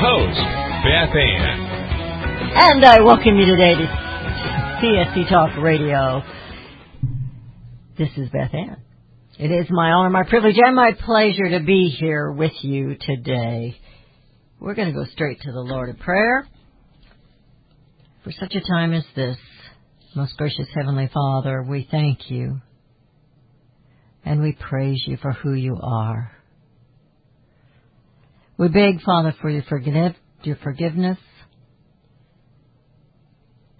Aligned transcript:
host, 0.00 0.40
Beth 0.82 1.14
Ann. 1.14 1.60
And 2.56 2.84
I 2.86 3.02
welcome 3.02 3.36
you 3.36 3.44
today 3.44 3.74
to 3.74 3.86
CSC 4.80 5.28
Talk 5.28 5.58
Radio. 5.58 6.22
This 7.98 8.08
is 8.16 8.30
Beth 8.30 8.54
Ann. 8.54 8.78
It 9.38 9.50
is 9.50 9.66
my 9.68 9.90
honor, 9.90 10.08
my 10.08 10.22
privilege, 10.22 10.56
and 10.56 10.74
my 10.74 10.92
pleasure 11.04 11.50
to 11.50 11.60
be 11.60 11.94
here 12.00 12.30
with 12.30 12.52
you 12.62 12.96
today. 12.98 13.76
We're 14.58 14.74
going 14.74 14.88
to 14.88 14.94
go 14.94 15.04
straight 15.12 15.42
to 15.42 15.52
the 15.52 15.60
Lord 15.60 15.90
in 15.90 15.96
prayer. 15.96 16.48
For 18.24 18.32
such 18.32 18.54
a 18.54 18.66
time 18.66 18.94
as 18.94 19.04
this, 19.14 19.36
most 20.16 20.34
gracious 20.38 20.68
Heavenly 20.74 21.10
Father, 21.12 21.62
we 21.62 21.86
thank 21.90 22.30
you 22.30 22.62
and 24.24 24.40
we 24.40 24.52
praise 24.52 25.04
you 25.06 25.18
for 25.18 25.32
who 25.32 25.52
you 25.52 25.78
are. 25.82 26.32
We 28.60 28.68
beg, 28.68 29.00
Father, 29.00 29.34
for 29.40 29.48
your, 29.48 29.62
forgive, 29.62 30.12
your 30.42 30.56
forgiveness 30.56 31.16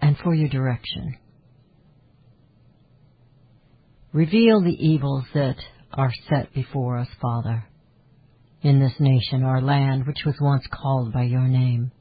and 0.01 0.17
for 0.17 0.33
your 0.33 0.49
direction. 0.49 1.19
Reveal 4.11 4.63
the 4.63 4.71
evils 4.71 5.25
that 5.35 5.57
are 5.93 6.09
set 6.27 6.51
before 6.55 6.97
us, 6.97 7.07
Father, 7.21 7.63
in 8.63 8.79
this 8.79 8.95
nation, 8.99 9.43
our 9.43 9.61
land, 9.61 10.07
which 10.07 10.25
was 10.25 10.33
once 10.41 10.63
called 10.71 11.13
by 11.13 11.25
your 11.25 11.47
name. 11.47 11.91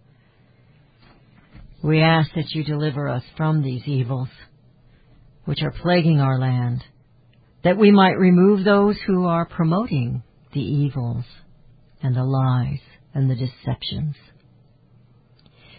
We 1.84 2.00
ask 2.00 2.30
that 2.34 2.50
you 2.52 2.64
deliver 2.64 3.10
us 3.10 3.24
from 3.36 3.62
these 3.62 3.82
evils, 3.84 4.30
which 5.44 5.60
are 5.60 5.74
plaguing 5.82 6.22
our 6.22 6.38
land, 6.38 6.82
that 7.62 7.76
we 7.76 7.90
might 7.90 8.16
remove 8.16 8.64
those 8.64 8.96
who 9.06 9.26
are 9.26 9.44
promoting 9.44 10.22
the 10.54 10.62
evils 10.62 11.26
and 12.02 12.14
the 12.14 12.24
lies 12.24 12.80
and 13.14 13.30
the 13.30 13.34
deceptions. 13.34 14.14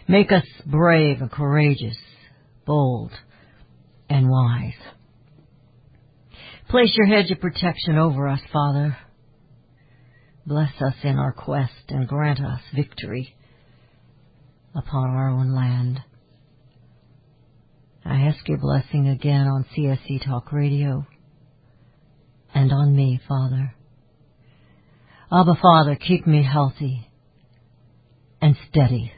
Make 0.08 0.32
us 0.32 0.46
brave 0.66 1.22
and 1.22 1.32
courageous, 1.32 1.98
bold 2.66 3.12
and 4.10 4.30
wise. 4.30 4.74
Place 6.70 6.92
your 6.96 7.08
hedge 7.08 7.32
of 7.32 7.40
protection 7.40 7.98
over 7.98 8.28
us, 8.28 8.42
Father. 8.52 8.98
Bless 10.46 10.72
us 10.82 10.96
in 11.04 11.18
our 11.18 11.34
quest 11.34 11.72
and 11.90 12.08
grant 12.08 12.40
us 12.40 12.62
victory 12.76 13.36
upon 14.76 15.10
our 15.10 15.30
own 15.30 15.54
land. 15.54 16.02
I 18.04 18.22
ask 18.22 18.48
your 18.48 18.58
blessing 18.58 19.08
again 19.08 19.48
on 19.48 19.66
CSC 19.78 20.26
Talk 20.26 20.52
Radio 20.52 21.06
and 22.54 22.72
on 22.72 22.96
me, 22.96 23.20
Father. 23.28 23.76
Abba, 25.34 25.56
Father, 25.62 25.96
keep 25.96 26.28
me 26.28 26.44
healthy 26.44 27.08
and 28.42 28.58
steady 28.70 29.14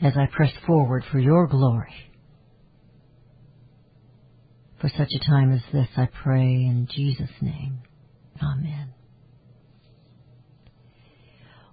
as 0.00 0.12
I 0.16 0.26
press 0.26 0.52
forward 0.66 1.04
for 1.10 1.18
your 1.18 1.48
glory. 1.48 1.94
For 4.80 4.88
such 4.90 5.08
a 5.12 5.30
time 5.30 5.52
as 5.52 5.62
this, 5.72 5.88
I 5.96 6.08
pray 6.22 6.42
in 6.42 6.86
Jesus' 6.94 7.30
name. 7.40 7.78
Amen. 8.40 8.92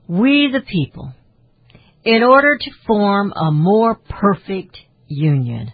We 0.07 0.49
the 0.51 0.61
people, 0.61 1.13
in 2.03 2.23
order 2.23 2.57
to 2.57 2.71
form 2.87 3.33
a 3.35 3.51
more 3.51 3.95
perfect 3.95 4.77
union. 5.07 5.71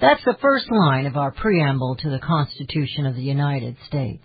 That's 0.00 0.24
the 0.24 0.36
first 0.42 0.70
line 0.70 1.06
of 1.06 1.16
our 1.16 1.30
preamble 1.30 1.96
to 2.00 2.10
the 2.10 2.18
Constitution 2.18 3.06
of 3.06 3.14
the 3.14 3.22
United 3.22 3.76
States. 3.86 4.24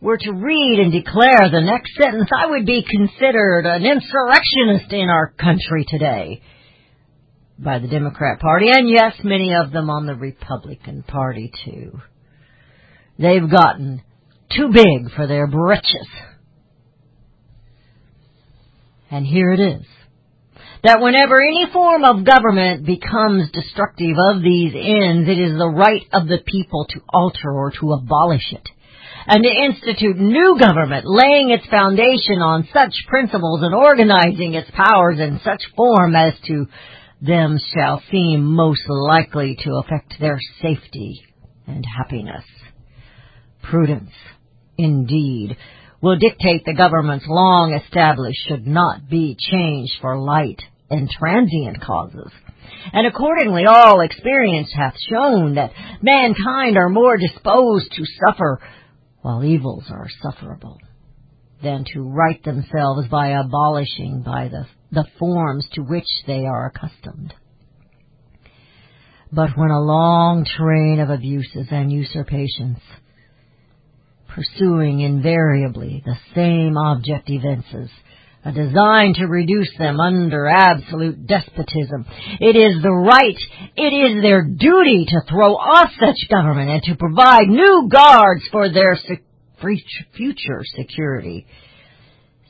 were 0.00 0.16
to 0.16 0.32
read 0.32 0.78
and 0.80 0.92
declare 0.92 1.50
the 1.50 1.60
next 1.60 1.94
sentence, 1.94 2.30
I 2.34 2.46
would 2.46 2.64
be 2.64 2.84
considered 2.88 3.66
an 3.66 3.84
insurrectionist 3.84 4.92
in 4.92 5.08
our 5.10 5.32
country 5.38 5.84
today 5.86 6.42
by 7.58 7.78
the 7.78 7.88
Democrat 7.88 8.40
Party, 8.40 8.68
and 8.72 8.88
yes, 8.88 9.12
many 9.22 9.54
of 9.54 9.72
them 9.72 9.90
on 9.90 10.06
the 10.06 10.14
Republican 10.14 11.02
Party 11.02 11.52
too. 11.64 12.00
They've 13.18 13.50
gotten 13.50 14.02
too 14.56 14.70
big 14.72 15.12
for 15.14 15.26
their 15.26 15.46
britches. 15.46 16.08
And 19.10 19.26
here 19.26 19.50
it 19.50 19.60
is. 19.60 19.86
That 20.82 21.02
whenever 21.02 21.36
any 21.42 21.66
form 21.70 22.04
of 22.04 22.24
government 22.24 22.86
becomes 22.86 23.50
destructive 23.52 24.16
of 24.30 24.40
these 24.40 24.72
ends, 24.74 25.28
it 25.28 25.38
is 25.38 25.58
the 25.58 25.68
right 25.68 26.06
of 26.14 26.26
the 26.26 26.38
people 26.46 26.86
to 26.88 27.00
alter 27.10 27.52
or 27.52 27.70
to 27.72 27.92
abolish 27.92 28.50
it 28.52 28.66
and 29.26 29.42
to 29.42 29.50
institute 29.50 30.16
new 30.16 30.58
government, 30.58 31.04
laying 31.06 31.50
its 31.50 31.66
foundation 31.66 32.40
on 32.40 32.68
such 32.72 32.94
principles 33.08 33.62
and 33.62 33.74
organizing 33.74 34.54
its 34.54 34.70
powers 34.70 35.18
in 35.18 35.40
such 35.44 35.62
form 35.76 36.16
as 36.16 36.34
to 36.46 36.66
them 37.20 37.58
shall 37.74 38.02
seem 38.10 38.44
most 38.44 38.82
likely 38.88 39.56
to 39.64 39.74
affect 39.76 40.14
their 40.18 40.38
safety 40.62 41.22
and 41.66 41.84
happiness. 41.84 42.44
Prudence, 43.62 44.10
indeed, 44.78 45.56
will 46.00 46.16
dictate 46.16 46.64
the 46.64 46.74
governments 46.74 47.26
long 47.28 47.74
established 47.74 48.40
should 48.48 48.66
not 48.66 49.08
be 49.08 49.36
changed 49.38 49.92
for 50.00 50.18
light 50.18 50.60
and 50.88 51.10
transient 51.10 51.80
causes. 51.82 52.32
And 52.92 53.06
accordingly 53.06 53.64
all 53.66 54.00
experience 54.00 54.70
hath 54.74 54.94
shown 55.10 55.56
that 55.56 55.72
mankind 56.00 56.78
are 56.78 56.88
more 56.88 57.18
disposed 57.18 57.92
to 57.92 58.04
suffer 58.26 58.60
while 59.22 59.44
evils 59.44 59.84
are 59.90 60.08
sufferable, 60.22 60.78
than 61.62 61.84
to 61.92 62.02
right 62.02 62.42
themselves 62.44 63.08
by 63.08 63.28
abolishing 63.28 64.22
by 64.24 64.48
the, 64.48 64.66
the 64.92 65.04
forms 65.18 65.66
to 65.72 65.82
which 65.82 66.08
they 66.26 66.46
are 66.46 66.66
accustomed. 66.66 67.34
But 69.32 69.50
when 69.56 69.70
a 69.70 69.80
long 69.80 70.44
train 70.44 70.98
of 71.00 71.10
abuses 71.10 71.68
and 71.70 71.92
usurpations, 71.92 72.78
pursuing 74.28 75.00
invariably 75.00 76.02
the 76.04 76.16
same 76.34 76.76
object 76.76 77.28
evinces, 77.28 77.90
a 78.44 78.52
design 78.52 79.14
to 79.14 79.26
reduce 79.26 79.70
them 79.78 80.00
under 80.00 80.46
absolute 80.46 81.26
despotism. 81.26 82.06
It 82.40 82.56
is 82.56 82.82
the 82.82 82.90
right, 82.90 83.36
it 83.76 83.92
is 83.92 84.22
their 84.22 84.42
duty 84.42 85.06
to 85.08 85.20
throw 85.28 85.54
off 85.56 85.90
such 86.00 86.28
government 86.30 86.70
and 86.70 86.82
to 86.84 86.96
provide 86.96 87.48
new 87.48 87.88
guards 87.92 88.42
for 88.50 88.70
their 88.72 88.98
future 90.16 90.62
security. 90.74 91.46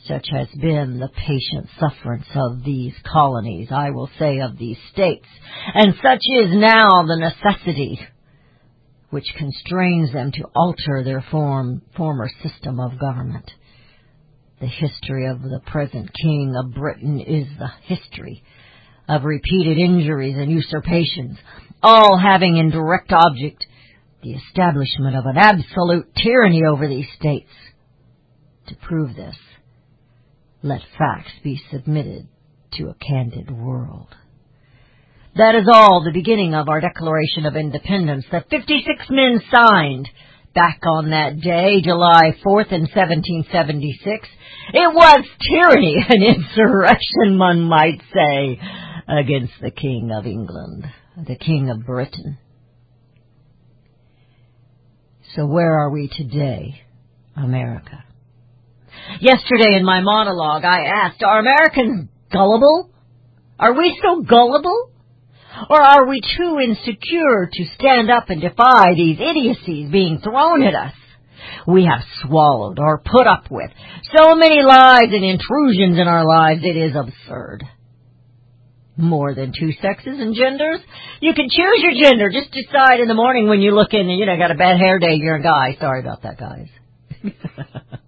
Such 0.06 0.26
has 0.30 0.48
been 0.60 0.98
the 0.98 1.08
patient 1.08 1.68
sufferance 1.78 2.26
of 2.34 2.64
these 2.64 2.94
colonies, 3.12 3.68
I 3.70 3.90
will 3.90 4.10
say 4.18 4.40
of 4.40 4.58
these 4.58 4.78
states, 4.92 5.26
and 5.74 5.94
such 6.02 6.20
is 6.36 6.50
now 6.52 7.04
the 7.06 7.16
necessity 7.16 8.00
which 9.10 9.34
constrains 9.36 10.12
them 10.12 10.30
to 10.32 10.44
alter 10.54 11.02
their 11.04 11.24
form, 11.30 11.82
former 11.96 12.30
system 12.42 12.78
of 12.78 12.98
government. 12.98 13.50
The 14.60 14.66
history 14.66 15.26
of 15.26 15.40
the 15.40 15.60
present 15.66 16.10
King 16.12 16.54
of 16.54 16.74
Britain 16.74 17.18
is 17.18 17.46
the 17.58 17.70
history 17.84 18.42
of 19.08 19.24
repeated 19.24 19.78
injuries 19.78 20.36
and 20.36 20.52
usurpations, 20.52 21.38
all 21.82 22.18
having 22.18 22.58
in 22.58 22.70
direct 22.70 23.10
object 23.10 23.64
the 24.22 24.32
establishment 24.34 25.16
of 25.16 25.24
an 25.24 25.38
absolute 25.38 26.14
tyranny 26.14 26.62
over 26.66 26.86
these 26.86 27.06
states. 27.18 27.48
To 28.68 28.76
prove 28.76 29.16
this, 29.16 29.36
let 30.62 30.82
facts 30.98 31.32
be 31.42 31.60
submitted 31.70 32.28
to 32.74 32.90
a 32.90 32.94
candid 32.94 33.50
world. 33.50 34.14
That 35.36 35.54
is 35.54 35.66
all 35.72 36.04
the 36.04 36.12
beginning 36.12 36.54
of 36.54 36.68
our 36.68 36.82
Declaration 36.82 37.46
of 37.46 37.56
Independence 37.56 38.26
that 38.30 38.50
56 38.50 39.06
men 39.08 39.40
signed 39.50 40.08
back 40.54 40.80
on 40.84 41.10
that 41.10 41.40
day, 41.40 41.80
July 41.82 42.32
4th 42.44 42.72
in 42.72 42.82
1776. 42.82 44.28
It 44.72 44.94
was 44.94 45.24
tyranny, 45.48 45.96
an 46.08 46.22
insurrection, 46.22 47.38
one 47.38 47.62
might 47.62 48.00
say, 48.12 48.60
against 49.08 49.54
the 49.60 49.70
King 49.70 50.10
of 50.12 50.26
England, 50.26 50.86
the 51.26 51.36
King 51.36 51.70
of 51.70 51.84
Britain. 51.84 52.38
So 55.36 55.46
where 55.46 55.78
are 55.80 55.90
we 55.90 56.08
today, 56.08 56.82
America? 57.36 58.04
Yesterday 59.20 59.76
in 59.76 59.84
my 59.84 60.00
monologue, 60.00 60.64
I 60.64 60.84
asked, 60.84 61.22
are 61.22 61.38
Americans 61.38 62.08
gullible? 62.32 62.90
Are 63.58 63.74
we 63.74 63.98
so 64.02 64.22
gullible? 64.22 64.89
Or 65.68 65.80
are 65.80 66.06
we 66.06 66.20
too 66.20 66.58
insecure 66.62 67.48
to 67.52 67.64
stand 67.74 68.10
up 68.10 68.30
and 68.30 68.40
defy 68.40 68.94
these 68.94 69.18
idiocies 69.20 69.90
being 69.90 70.20
thrown 70.22 70.62
at 70.62 70.74
us? 70.74 70.94
We 71.66 71.84
have 71.84 72.02
swallowed 72.22 72.78
or 72.78 73.02
put 73.04 73.26
up 73.26 73.50
with 73.50 73.70
so 74.14 74.34
many 74.34 74.62
lies 74.62 75.10
and 75.10 75.24
intrusions 75.24 75.98
in 75.98 76.08
our 76.08 76.24
lives, 76.24 76.60
it 76.62 76.76
is 76.76 76.94
absurd. 76.96 77.64
More 78.96 79.34
than 79.34 79.52
two 79.58 79.72
sexes 79.80 80.20
and 80.20 80.34
genders? 80.34 80.80
You 81.20 81.32
can 81.34 81.48
choose 81.48 81.82
your 81.82 81.94
gender. 82.00 82.30
Just 82.30 82.52
decide 82.52 83.00
in 83.00 83.08
the 83.08 83.14
morning 83.14 83.48
when 83.48 83.60
you 83.60 83.74
look 83.74 83.92
in 83.92 84.08
and, 84.08 84.18
you 84.18 84.26
know, 84.26 84.36
got 84.36 84.50
a 84.50 84.56
bad 84.56 84.78
hair 84.78 84.98
day, 84.98 85.14
you're 85.14 85.36
a 85.36 85.42
guy. 85.42 85.76
Sorry 85.80 86.00
about 86.00 86.22
that, 86.22 86.38
guys. 86.38 86.68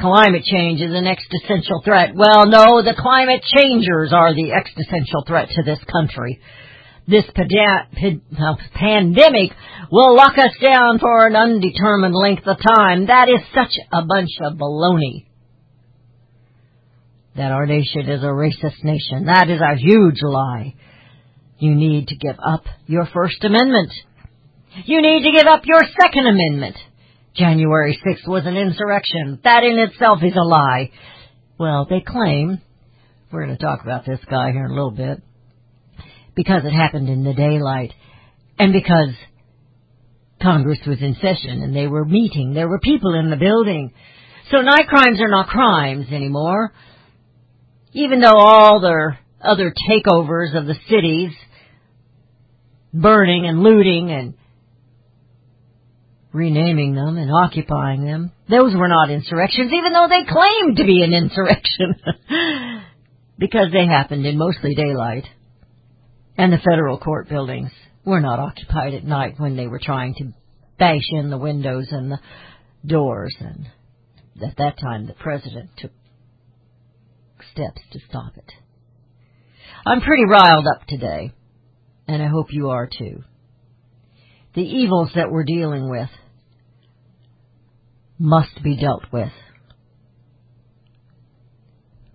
climate 0.00 0.44
change 0.44 0.80
is 0.80 0.94
an 0.94 1.06
existential 1.06 1.82
threat. 1.84 2.14
Well, 2.14 2.46
no, 2.46 2.82
the 2.82 2.94
climate 2.96 3.42
changers 3.42 4.12
are 4.12 4.34
the 4.34 4.52
existential 4.52 5.24
threat 5.26 5.48
to 5.50 5.62
this 5.62 5.78
country. 5.90 6.40
This 7.06 7.24
uh, 7.28 8.54
pandemic 8.74 9.50
will 9.90 10.14
lock 10.16 10.38
us 10.38 10.54
down 10.62 10.98
for 10.98 11.26
an 11.26 11.34
undetermined 11.34 12.14
length 12.14 12.46
of 12.46 12.58
time. 12.58 13.06
That 13.06 13.28
is 13.28 13.40
such 13.54 13.76
a 13.92 14.04
bunch 14.04 14.30
of 14.40 14.54
baloney. 14.56 15.26
That 17.34 17.50
our 17.50 17.66
nation 17.66 18.08
is 18.08 18.22
a 18.22 18.26
racist 18.26 18.84
nation. 18.84 19.26
That 19.26 19.50
is 19.50 19.60
a 19.60 19.76
huge 19.76 20.22
lie. 20.22 20.74
You 21.58 21.74
need 21.74 22.08
to 22.08 22.16
give 22.16 22.36
up 22.44 22.64
your 22.86 23.06
First 23.06 23.42
Amendment. 23.42 23.92
You 24.84 25.02
need 25.02 25.22
to 25.24 25.32
give 25.36 25.46
up 25.46 25.62
your 25.64 25.80
Second 26.00 26.26
Amendment. 26.26 26.76
January 27.34 27.98
6th 28.04 28.28
was 28.28 28.44
an 28.46 28.56
insurrection. 28.56 29.40
That 29.44 29.64
in 29.64 29.78
itself 29.78 30.20
is 30.22 30.34
a 30.36 30.44
lie. 30.44 30.90
Well, 31.58 31.86
they 31.88 32.00
claim, 32.00 32.60
we're 33.30 33.46
going 33.46 33.56
to 33.56 33.62
talk 33.62 33.82
about 33.82 34.04
this 34.04 34.20
guy 34.30 34.52
here 34.52 34.66
in 34.66 34.70
a 34.70 34.74
little 34.74 34.90
bit, 34.90 35.22
because 36.34 36.62
it 36.64 36.72
happened 36.72 37.08
in 37.08 37.24
the 37.24 37.34
daylight, 37.34 37.92
and 38.58 38.72
because 38.72 39.14
Congress 40.42 40.80
was 40.86 41.00
in 41.00 41.14
session 41.14 41.62
and 41.62 41.74
they 41.74 41.86
were 41.86 42.04
meeting, 42.04 42.52
there 42.52 42.68
were 42.68 42.80
people 42.80 43.14
in 43.14 43.30
the 43.30 43.36
building. 43.36 43.92
So 44.50 44.60
night 44.60 44.88
crimes 44.88 45.20
are 45.20 45.30
not 45.30 45.48
crimes 45.48 46.06
anymore. 46.10 46.72
Even 47.92 48.20
though 48.20 48.36
all 48.36 48.80
their 48.80 49.18
other 49.40 49.72
takeovers 49.88 50.56
of 50.56 50.66
the 50.66 50.74
cities, 50.88 51.30
burning 52.92 53.46
and 53.46 53.62
looting 53.62 54.10
and 54.10 54.34
renaming 56.32 56.94
them 56.94 57.18
and 57.18 57.30
occupying 57.30 58.04
them. 58.04 58.32
Those 58.48 58.74
were 58.74 58.88
not 58.88 59.10
insurrections, 59.10 59.72
even 59.72 59.92
though 59.92 60.08
they 60.08 60.24
claimed 60.24 60.76
to 60.76 60.84
be 60.84 61.02
an 61.02 61.12
insurrection. 61.12 61.94
because 63.38 63.72
they 63.72 63.86
happened 63.86 64.24
in 64.24 64.38
mostly 64.38 64.74
daylight. 64.74 65.24
And 66.38 66.52
the 66.52 66.58
federal 66.58 66.98
court 66.98 67.28
buildings 67.28 67.70
were 68.04 68.20
not 68.20 68.38
occupied 68.38 68.94
at 68.94 69.04
night 69.04 69.34
when 69.38 69.56
they 69.56 69.66
were 69.66 69.80
trying 69.82 70.14
to 70.14 70.32
bash 70.78 71.08
in 71.10 71.30
the 71.30 71.38
windows 71.38 71.88
and 71.90 72.10
the 72.10 72.18
doors. 72.86 73.34
And 73.38 73.66
at 74.42 74.56
that 74.56 74.78
time, 74.80 75.06
the 75.06 75.14
president 75.14 75.70
took 75.76 75.92
steps 77.52 77.82
to 77.92 77.98
stop 78.08 78.36
it. 78.36 78.52
I'm 79.84 80.00
pretty 80.00 80.24
riled 80.24 80.66
up 80.66 80.86
today, 80.86 81.32
and 82.06 82.22
I 82.22 82.28
hope 82.28 82.46
you 82.50 82.70
are 82.70 82.86
too. 82.88 83.24
The 84.54 84.62
evils 84.62 85.10
that 85.16 85.30
we're 85.30 85.44
dealing 85.44 85.90
with 85.90 86.08
must 88.22 88.62
be 88.62 88.76
dealt 88.76 89.02
with. 89.12 89.32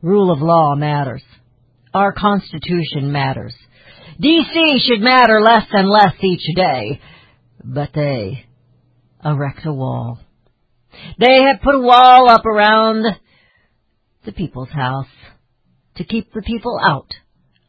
Rule 0.01 0.31
of 0.31 0.39
law 0.39 0.73
matters. 0.73 1.21
Our 1.93 2.13
Constitution 2.13 3.11
matters. 3.11 3.53
D.C. 4.17 4.79
should 4.87 5.01
matter 5.01 5.41
less 5.41 5.65
and 5.71 5.89
less 5.89 6.13
each 6.21 6.55
day, 6.55 7.01
but 7.61 7.89
they 7.93 8.45
erect 9.23 9.65
a 9.65 9.73
wall. 9.73 10.19
They 11.19 11.43
have 11.43 11.61
put 11.61 11.75
a 11.75 11.81
wall 11.81 12.29
up 12.29 12.45
around 12.45 13.05
the 14.25 14.31
people's 14.31 14.69
house 14.69 15.07
to 15.97 16.05
keep 16.05 16.31
the 16.31 16.41
people 16.41 16.79
out 16.81 17.11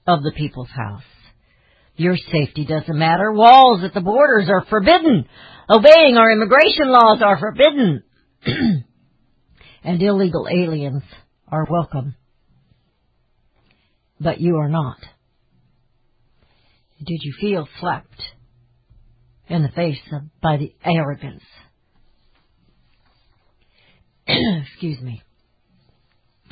of 0.07 0.23
the 0.23 0.33
people's 0.37 0.71
house. 0.71 1.03
Your 1.97 2.17
safety 2.17 2.65
doesn't 2.65 2.97
matter. 2.97 3.33
Walls 3.33 3.83
at 3.83 3.95
the 3.95 4.01
borders 4.01 4.49
are 4.49 4.65
forbidden. 4.71 5.27
Obeying 5.69 6.17
our 6.17 6.31
immigration 6.31 6.87
laws 6.87 7.21
are 7.21 7.39
forbidden. 7.39 8.05
and 9.85 10.03
illegal 10.03 10.47
aliens 10.51 11.03
are 11.47 11.67
welcome. 11.69 12.15
But 14.21 14.41
you 14.41 14.57
are 14.57 14.69
not. 14.69 14.99
Did 16.99 17.21
you 17.23 17.33
feel 17.41 17.69
slapped 17.81 18.23
in 19.49 19.63
the 19.63 19.69
face 19.69 20.01
of, 20.13 20.23
by 20.43 20.57
the 20.57 20.75
arrogance? 20.85 21.43
Excuse 24.27 25.01
me. 25.01 25.23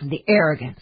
The 0.02 0.22
arrogance 0.28 0.80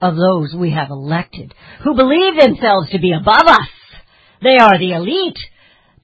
of 0.00 0.14
those 0.16 0.54
we 0.54 0.72
have 0.72 0.90
elected 0.90 1.54
who 1.82 1.96
believe 1.96 2.34
themselves 2.38 2.90
to 2.90 2.98
be 2.98 3.12
above 3.12 3.46
us. 3.46 3.68
They 4.42 4.56
are 4.60 4.78
the 4.78 4.92
elite. 4.92 5.38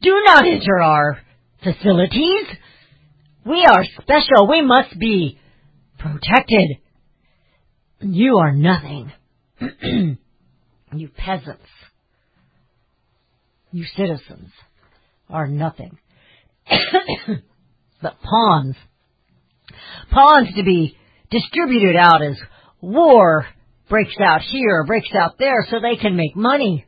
Do 0.02 0.22
not 0.24 0.44
enter 0.46 0.80
our 0.80 1.18
facilities. 1.62 2.46
We 3.44 3.64
are 3.64 3.84
special. 4.00 4.48
We 4.48 4.62
must 4.62 4.98
be 4.98 5.38
protected. 5.98 6.78
You 8.00 8.38
are 8.38 8.52
nothing. 8.52 9.12
you 10.94 11.08
peasants. 11.16 11.62
You 13.70 13.84
citizens 13.96 14.50
are 15.28 15.46
nothing. 15.46 15.98
but 18.02 18.20
pawns. 18.22 18.76
Pawns 20.10 20.48
to 20.56 20.62
be 20.62 20.96
distributed 21.30 21.96
out 21.96 22.22
as 22.22 22.36
war 22.80 23.46
breaks 23.88 24.14
out 24.20 24.40
here, 24.40 24.80
or 24.80 24.86
breaks 24.86 25.10
out 25.14 25.38
there, 25.38 25.66
so 25.70 25.76
they 25.80 25.96
can 25.96 26.16
make 26.16 26.34
money. 26.34 26.86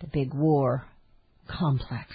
The 0.00 0.06
big 0.06 0.32
war 0.32 0.86
complex. 1.48 2.12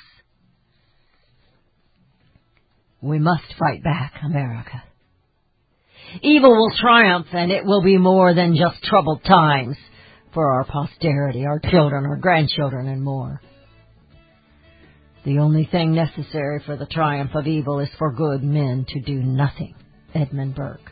We 3.02 3.20
must 3.20 3.44
fight 3.58 3.84
back, 3.84 4.14
America. 4.24 4.84
Evil 6.22 6.52
will 6.52 6.72
triumph 6.78 7.28
and 7.32 7.52
it 7.52 7.66
will 7.66 7.82
be 7.82 7.98
more 7.98 8.34
than 8.34 8.56
just 8.56 8.84
troubled 8.84 9.24
times 9.24 9.78
for 10.34 10.54
our 10.54 10.66
posterity, 10.66 11.46
our 11.46 11.60
children, 11.60 12.06
our 12.06 12.18
grandchildren, 12.18 12.88
and 12.88 13.04
more. 13.04 13.42
The 15.26 15.40
only 15.40 15.68
thing 15.72 15.94
necessary 15.94 16.62
for 16.66 16.78
the 16.78 16.86
triumph 16.86 17.32
of 17.36 17.48
evil 17.48 17.80
is 17.80 17.90
for 17.98 18.12
good 18.12 18.44
men 18.44 18.86
to 18.90 19.02
do 19.02 19.22
nothing. 19.22 19.76
Edmund 20.14 20.56
Burke. 20.56 20.92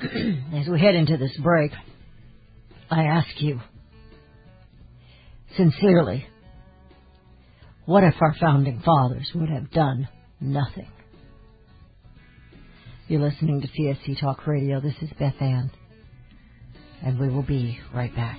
As 0.02 0.68
we 0.68 0.80
head 0.80 0.94
into 0.94 1.16
this 1.16 1.36
break, 1.42 1.72
I 2.90 3.04
ask 3.04 3.28
you, 3.38 3.60
sincerely, 5.56 6.26
what 7.84 8.04
if 8.04 8.14
our 8.20 8.34
founding 8.40 8.80
fathers 8.84 9.30
would 9.34 9.50
have 9.50 9.70
done 9.70 10.08
nothing? 10.40 10.88
You're 13.08 13.22
listening 13.22 13.62
to 13.62 13.68
CSC 13.68 14.20
Talk 14.20 14.46
Radio. 14.46 14.82
This 14.82 14.92
is 15.00 15.08
Beth 15.18 15.40
Ann. 15.40 15.70
And 17.02 17.18
we 17.18 17.30
will 17.30 17.42
be 17.42 17.80
right 17.94 18.14
back. 18.14 18.38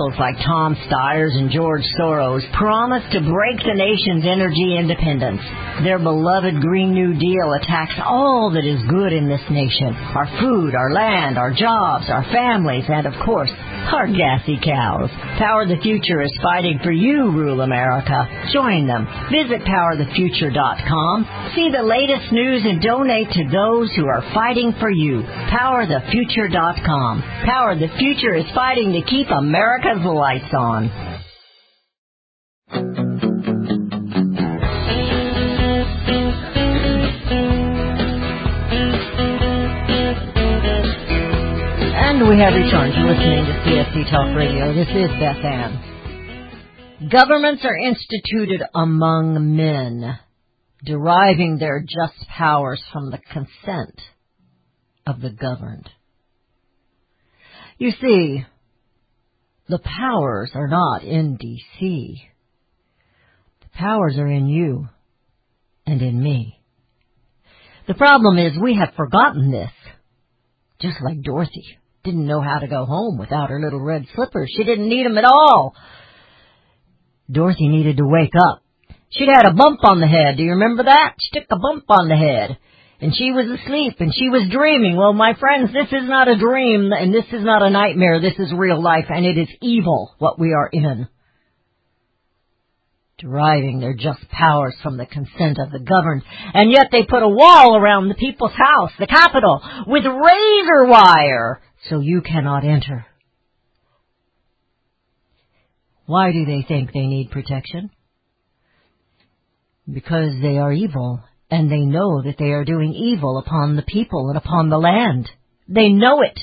like 0.01 0.35
Tom 0.41 0.75
Steyers 0.89 1.37
and 1.37 1.51
George 1.51 1.83
Soros 1.99 2.41
promise 2.53 3.03
to 3.13 3.21
break 3.21 3.57
the 3.61 3.77
nation's 3.77 4.25
energy 4.25 4.77
independence. 4.77 5.41
Their 5.83 5.99
beloved 5.99 6.59
Green 6.59 6.91
New 6.91 7.13
Deal 7.13 7.53
attacks 7.61 7.93
all 8.03 8.49
that 8.53 8.65
is 8.65 8.81
good 8.89 9.13
in 9.13 9.29
this 9.29 9.45
nation. 9.51 9.93
Our 9.93 10.25
food, 10.41 10.73
our 10.73 10.91
land, 10.91 11.37
our 11.37 11.53
jobs, 11.53 12.09
our 12.09 12.25
families, 12.33 12.85
and 12.89 13.05
of 13.05 13.13
course, 13.23 13.51
our 13.89 14.07
gassy 14.07 14.59
cows. 14.63 15.09
Power 15.37 15.65
the 15.67 15.77
Future 15.81 16.21
is 16.21 16.31
fighting 16.41 16.79
for 16.83 16.91
you, 16.91 17.31
rural 17.31 17.61
America. 17.61 18.27
Join 18.53 18.87
them. 18.87 19.07
Visit 19.31 19.61
powerthefuture.com. 19.61 21.51
See 21.55 21.69
the 21.69 21.83
latest 21.83 22.31
news 22.31 22.63
and 22.65 22.81
donate 22.81 23.29
to 23.31 23.43
those 23.49 23.91
who 23.95 24.07
are 24.07 24.21
fighting 24.33 24.73
for 24.79 24.89
you. 24.89 25.21
Powerthefuture.com. 25.51 27.21
Power 27.45 27.75
the 27.75 27.89
Future 27.97 28.35
is 28.35 28.45
fighting 28.55 28.93
to 28.93 29.01
keep 29.09 29.27
America's 29.29 30.03
lights 30.03 30.53
on. 30.53 31.10
We 42.31 42.39
have 42.39 42.53
returned. 42.53 42.93
You're 42.95 43.09
listening 43.09 43.43
to 43.43 43.51
CSC 43.65 44.09
Talk 44.09 44.33
Radio. 44.37 44.73
This 44.73 44.87
is 44.87 45.09
Beth 45.19 45.43
Ann. 45.43 47.09
Governments 47.11 47.61
are 47.65 47.75
instituted 47.75 48.61
among 48.73 49.57
men, 49.57 50.17
deriving 50.81 51.57
their 51.57 51.81
just 51.81 52.29
powers 52.29 52.81
from 52.93 53.11
the 53.11 53.17
consent 53.17 53.99
of 55.05 55.19
the 55.19 55.31
governed. 55.31 55.89
You 57.77 57.91
see, 57.99 58.45
the 59.67 59.79
powers 59.79 60.51
are 60.55 60.69
not 60.69 61.03
in 61.03 61.35
D.C. 61.35 62.23
The 63.59 63.77
powers 63.77 64.15
are 64.17 64.31
in 64.31 64.47
you 64.47 64.87
and 65.85 66.01
in 66.01 66.23
me. 66.23 66.61
The 67.89 67.93
problem 67.93 68.37
is 68.37 68.53
we 68.57 68.77
have 68.77 68.93
forgotten 68.95 69.51
this. 69.51 69.71
Just 70.79 70.95
like 71.03 71.21
Dorothy 71.23 71.77
didn't 72.03 72.25
know 72.25 72.41
how 72.41 72.59
to 72.59 72.67
go 72.67 72.85
home 72.85 73.17
without 73.17 73.49
her 73.49 73.59
little 73.59 73.79
red 73.79 74.05
slippers. 74.15 74.51
She 74.55 74.63
didn't 74.63 74.89
need 74.89 74.97
need 74.97 75.05
'em 75.05 75.17
at 75.17 75.25
all. 75.25 75.75
Dorothy 77.31 77.67
needed 77.67 77.97
to 77.97 78.05
wake 78.05 78.35
up. 78.35 78.61
She'd 79.11 79.29
had 79.29 79.45
a 79.45 79.53
bump 79.53 79.79
on 79.83 79.99
the 79.99 80.07
head. 80.07 80.37
Do 80.37 80.43
you 80.43 80.51
remember 80.51 80.83
that? 80.83 81.15
She 81.19 81.39
took 81.39 81.47
a 81.51 81.59
bump 81.59 81.85
on 81.89 82.07
the 82.07 82.15
head. 82.15 82.57
And 83.01 83.15
she 83.15 83.31
was 83.31 83.59
asleep 83.59 83.95
and 83.99 84.13
she 84.13 84.29
was 84.29 84.49
dreaming. 84.51 84.95
Well, 84.95 85.13
my 85.13 85.33
friends, 85.33 85.73
this 85.73 85.87
is 85.91 86.07
not 86.07 86.27
a 86.27 86.37
dream 86.37 86.91
and 86.93 87.13
this 87.13 87.25
is 87.31 87.43
not 87.43 87.63
a 87.63 87.69
nightmare. 87.69 88.21
This 88.21 88.37
is 88.37 88.53
real 88.53 88.81
life 88.81 89.05
and 89.09 89.25
it 89.25 89.37
is 89.37 89.49
evil 89.59 90.13
what 90.19 90.39
we 90.39 90.53
are 90.53 90.69
in. 90.71 91.07
Deriving 93.17 93.79
their 93.79 93.95
just 93.95 94.29
powers 94.29 94.75
from 94.83 94.97
the 94.97 95.07
consent 95.07 95.57
of 95.59 95.71
the 95.71 95.79
governed. 95.79 96.21
And 96.53 96.71
yet 96.71 96.89
they 96.91 97.03
put 97.03 97.23
a 97.23 97.27
wall 97.27 97.75
around 97.75 98.07
the 98.07 98.15
people's 98.15 98.53
house, 98.53 98.91
the 98.99 99.07
Capitol, 99.07 99.61
with 99.87 100.05
razor 100.05 100.85
wire 100.85 101.61
so 101.89 101.99
you 101.99 102.21
cannot 102.21 102.63
enter. 102.63 103.05
Why 106.05 106.31
do 106.31 106.45
they 106.45 106.65
think 106.67 106.91
they 106.91 107.07
need 107.07 107.31
protection? 107.31 107.89
Because 109.91 110.33
they 110.41 110.57
are 110.57 110.71
evil 110.71 111.23
And 111.51 111.69
they 111.69 111.81
know 111.81 112.21
that 112.23 112.37
they 112.39 112.51
are 112.51 112.63
doing 112.63 112.93
evil 112.93 113.37
upon 113.37 113.75
the 113.75 113.81
people 113.81 114.29
and 114.29 114.37
upon 114.37 114.69
the 114.69 114.77
land. 114.77 115.29
They 115.67 115.89
know 115.89 116.21
it. 116.21 116.39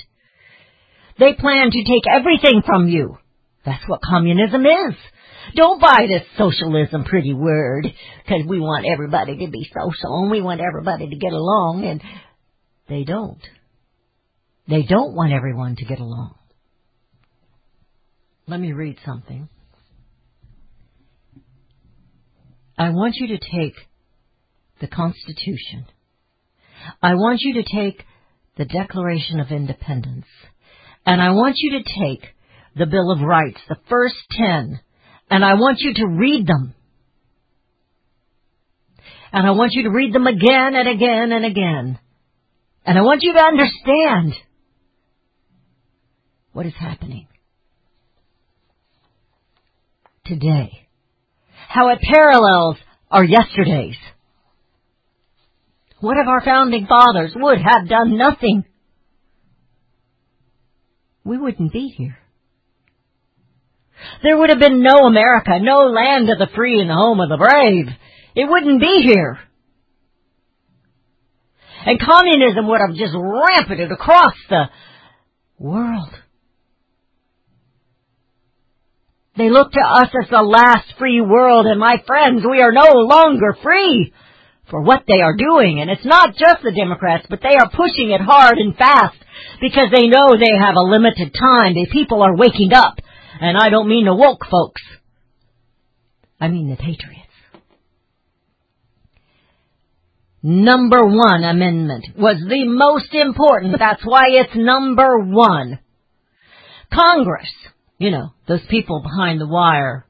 They 1.19 1.33
plan 1.33 1.71
to 1.71 1.85
take 1.85 2.07
everything 2.07 2.63
from 2.65 2.89
you. 2.89 3.17
That's 3.65 3.83
what 3.89 4.03
communism 4.03 4.67
is. 4.67 4.95
Don't 5.57 5.81
buy 5.81 6.07
this 6.07 6.25
socialism 6.37 7.05
pretty 7.05 7.33
word, 7.33 7.87
because 8.23 8.47
we 8.47 8.61
want 8.61 8.85
everybody 8.85 9.39
to 9.39 9.51
be 9.51 9.67
social 9.75 10.23
and 10.23 10.31
we 10.31 10.43
want 10.43 10.61
everybody 10.61 11.09
to 11.09 11.17
get 11.17 11.33
along, 11.33 11.85
and 11.87 12.03
they 12.87 13.05
don't. 13.05 13.41
They 14.69 14.83
don't 14.83 15.15
want 15.15 15.33
everyone 15.33 15.77
to 15.77 15.85
get 15.85 15.99
along. 15.99 16.35
Let 18.47 18.61
me 18.61 18.73
read 18.73 18.99
something. 19.05 19.49
I 22.77 22.91
want 22.91 23.15
you 23.17 23.29
to 23.29 23.39
take 23.39 23.75
the 24.81 24.87
Constitution. 24.87 25.87
I 27.03 27.15
want 27.15 27.41
you 27.41 27.63
to 27.63 27.75
take 27.75 28.05
the 28.57 28.67
Declaration 28.67 29.41
of 29.41 29.51
Independence. 29.51 30.27
And 31.05 31.21
I 31.21 31.31
want 31.31 31.57
you 31.59 31.79
to 31.79 31.85
take 31.85 32.29
the 32.77 32.87
Bill 32.87 33.11
of 33.11 33.21
Rights, 33.21 33.61
the 33.69 33.79
first 33.89 34.17
ten, 34.31 34.81
and 35.31 35.45
I 35.45 35.55
want 35.55 35.79
you 35.81 35.95
to 35.95 36.07
read 36.07 36.47
them. 36.47 36.75
And 39.33 39.47
I 39.47 39.51
want 39.53 39.73
you 39.73 39.85
to 39.85 39.91
read 39.91 40.15
them 40.15 40.27
again 40.27 40.75
and 40.75 40.89
again 40.89 41.33
and 41.33 41.45
again. 41.45 41.99
And 42.85 42.99
I 42.99 43.03
want 43.03 43.23
you 43.23 43.33
to 43.33 43.41
understand 43.41 44.35
what 46.59 46.67
is 46.67 46.75
happening 46.77 47.29
today. 50.27 50.89
How 51.69 51.91
it 51.91 52.01
parallels 52.03 52.79
our 53.13 53.23
yesterdays. 53.23 53.95
What 56.01 56.17
if 56.17 56.27
our 56.27 56.45
founding 56.45 56.89
fathers 56.89 57.31
would 57.37 57.59
have 57.59 57.89
done 57.89 58.19
nothing? 58.19 58.65
We 61.23 61.39
wouldn't 61.39 61.73
be 61.73 61.95
here. 61.97 62.19
There 64.25 64.37
would 64.37 64.51
have 64.51 64.59
been 64.59 64.83
no 64.83 65.07
America, 65.07 65.61
no 65.61 65.87
land 65.87 66.29
of 66.29 66.39
the 66.39 66.53
free 66.57 66.81
and 66.81 66.91
the 66.91 66.95
home 66.95 67.21
of 67.21 67.29
the 67.29 67.37
brave. 67.37 67.87
It 68.35 68.51
wouldn't 68.51 68.81
be 68.81 69.09
here. 69.09 69.39
And 71.87 72.01
communism 72.01 72.67
would 72.67 72.81
have 72.85 72.97
just 72.97 73.15
rampeted 73.15 73.93
across 73.93 74.35
the 74.51 74.65
world. 75.57 76.17
They 79.39 79.51
look 79.51 79.71
to 79.71 79.81
us 79.81 80.11
as 80.21 80.29
the 80.31 80.43
last 80.43 80.99
free 80.99 81.21
world, 81.21 81.67
and 81.67 81.79
my 81.79 82.03
friends, 82.07 82.43
we 82.45 82.61
are 82.61 82.73
no 82.73 82.91
longer 82.93 83.57
free 83.63 84.13
for 84.69 84.83
what 84.83 85.05
they 85.07 85.21
are 85.21 85.37
doing. 85.37 85.81
And 85.81 85.89
it's 85.89 86.05
not 86.05 86.35
just 86.35 86.63
the 86.65 86.73
Democrats, 86.73 87.27
but 87.31 87.41
they 87.41 87.55
are 87.55 87.71
pushing 87.71 88.11
it 88.11 88.21
hard 88.21 88.59
and 88.59 88.77
fast 88.77 89.17
because 89.61 89.91
they 89.93 90.09
know 90.09 90.35
they 90.35 90.59
have 90.59 90.75
a 90.75 90.91
limited 90.91 91.33
time. 91.39 91.75
The 91.75 91.87
people 91.91 92.23
are 92.23 92.37
waking 92.37 92.73
up. 92.73 92.99
And 93.41 93.57
I 93.57 93.71
don't 93.71 93.89
mean 93.89 94.07
the 94.07 94.15
woke 94.15 94.45
folks. 94.51 94.83
I 96.41 96.49
mean 96.49 96.69
the 96.69 96.77
patriots. 96.77 97.29
Number 100.43 101.05
one 101.05 101.45
amendment 101.45 102.07
was 102.17 102.37
the 102.37 102.67
most 102.67 103.13
important. 103.13 103.77
That's 103.79 104.03
why 104.05 104.25
it's 104.29 104.55
number 104.55 105.19
one. 105.19 105.79
Congress, 106.93 107.49
you 107.99 108.11
know, 108.11 108.33
those 108.47 108.65
people 108.69 109.03
behind 109.03 109.41
the 109.41 109.47
wire, 109.47 110.07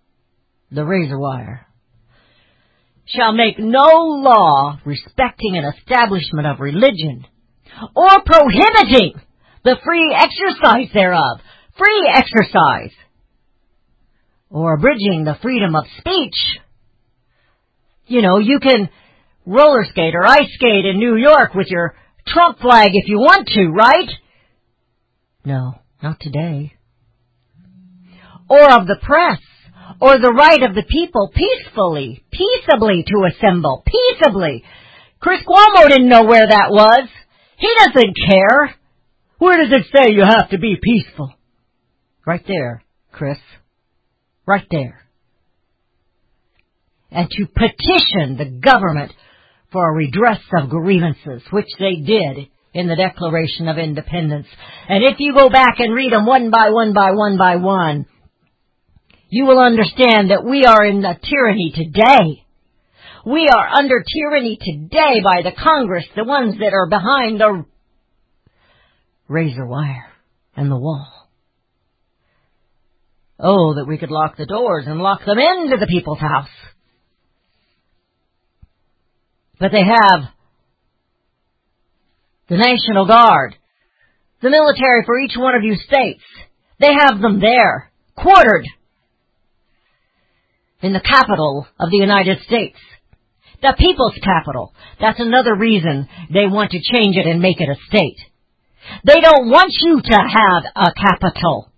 the 0.70 0.84
razor 0.84 1.18
wire, 1.18 1.66
shall 3.06 3.32
make 3.32 3.58
no 3.58 3.86
law 3.86 4.78
respecting 4.84 5.56
an 5.56 5.64
establishment 5.64 6.46
of 6.46 6.60
religion 6.60 7.26
or 7.96 8.08
prohibiting 8.24 9.14
the 9.64 9.76
free 9.84 10.14
exercise 10.14 10.92
thereof. 10.92 11.40
Free 11.76 12.12
exercise. 12.12 12.92
Or 14.50 14.74
abridging 14.74 15.24
the 15.24 15.38
freedom 15.40 15.74
of 15.74 15.84
speech. 15.98 16.34
You 18.06 18.22
know, 18.22 18.38
you 18.38 18.58
can 18.60 18.88
roller 19.46 19.84
skate 19.90 20.14
or 20.14 20.26
ice 20.26 20.52
skate 20.54 20.84
in 20.84 20.98
New 20.98 21.16
York 21.16 21.54
with 21.54 21.68
your 21.68 21.94
Trump 22.26 22.58
flag 22.58 22.90
if 22.92 23.08
you 23.08 23.18
want 23.18 23.46
to, 23.48 23.68
right? 23.68 24.10
No, 25.44 25.74
not 26.02 26.18
today. 26.20 26.74
Or 28.48 28.80
of 28.80 28.86
the 28.86 28.98
press, 29.02 29.40
or 30.00 30.18
the 30.18 30.32
right 30.32 30.62
of 30.62 30.74
the 30.74 30.84
people 30.88 31.30
peacefully, 31.34 32.24
peaceably 32.30 33.04
to 33.06 33.28
assemble, 33.30 33.84
peaceably. 33.86 34.64
Chris 35.20 35.40
Cuomo 35.46 35.88
didn't 35.88 36.08
know 36.08 36.24
where 36.24 36.46
that 36.46 36.70
was. 36.70 37.08
He 37.58 37.68
doesn't 37.78 38.16
care. 38.26 38.74
Where 39.38 39.58
does 39.58 39.76
it 39.76 39.86
say 39.94 40.14
you 40.14 40.22
have 40.22 40.50
to 40.50 40.58
be 40.58 40.76
peaceful? 40.80 41.32
Right 42.26 42.44
there, 42.46 42.84
Chris. 43.12 43.38
Right 44.46 44.66
there. 44.70 45.00
And 47.10 47.28
to 47.30 47.46
petition 47.46 48.36
the 48.36 48.60
government 48.62 49.12
for 49.72 49.88
a 49.88 49.94
redress 49.94 50.40
of 50.56 50.70
grievances, 50.70 51.42
which 51.50 51.68
they 51.78 51.96
did 51.96 52.48
in 52.74 52.86
the 52.86 52.96
Declaration 52.96 53.68
of 53.68 53.78
Independence. 53.78 54.46
And 54.88 55.02
if 55.04 55.16
you 55.18 55.34
go 55.34 55.48
back 55.48 55.80
and 55.80 55.94
read 55.94 56.12
them 56.12 56.26
one 56.26 56.50
by 56.50 56.70
one 56.70 56.92
by 56.92 57.12
one 57.12 57.38
by 57.38 57.56
one, 57.56 58.06
you 59.28 59.44
will 59.44 59.58
understand 59.58 60.30
that 60.30 60.44
we 60.44 60.64
are 60.64 60.84
in 60.84 61.04
a 61.04 61.18
tyranny 61.18 61.72
today. 61.74 62.44
We 63.26 63.46
are 63.48 63.68
under 63.68 64.02
tyranny 64.02 64.58
today 64.60 65.20
by 65.22 65.42
the 65.42 65.52
Congress, 65.52 66.06
the 66.16 66.24
ones 66.24 66.54
that 66.58 66.72
are 66.72 66.88
behind 66.88 67.40
the 67.40 67.64
razor 69.28 69.66
wire 69.66 70.06
and 70.56 70.70
the 70.70 70.78
wall. 70.78 71.28
Oh, 73.38 73.74
that 73.74 73.86
we 73.86 73.98
could 73.98 74.10
lock 74.10 74.36
the 74.36 74.46
doors 74.46 74.84
and 74.86 74.98
lock 74.98 75.24
them 75.24 75.38
into 75.38 75.76
the 75.78 75.86
people's 75.86 76.20
house. 76.20 76.48
But 79.60 79.72
they 79.72 79.82
have 79.82 80.22
the 82.48 82.56
National 82.56 83.06
Guard, 83.06 83.56
the 84.40 84.50
military 84.50 85.02
for 85.04 85.18
each 85.18 85.34
one 85.36 85.54
of 85.54 85.62
you 85.62 85.76
states. 85.76 86.22
They 86.80 86.92
have 86.98 87.20
them 87.20 87.40
there, 87.40 87.92
quartered 88.16 88.64
in 90.80 90.92
the 90.92 91.00
capital 91.00 91.66
of 91.78 91.90
the 91.90 91.96
United 91.96 92.38
States. 92.46 92.78
The 93.60 93.74
people's 93.76 94.14
capital. 94.22 94.72
That's 95.00 95.18
another 95.18 95.56
reason 95.56 96.08
they 96.32 96.46
want 96.46 96.70
to 96.72 96.80
change 96.80 97.16
it 97.16 97.26
and 97.26 97.40
make 97.40 97.60
it 97.60 97.68
a 97.68 97.74
state. 97.88 98.18
They 99.04 99.20
don't 99.20 99.50
want 99.50 99.72
you 99.80 100.00
to 100.00 100.16
have 100.16 100.62
a 100.76 100.92
capital. 100.94 101.72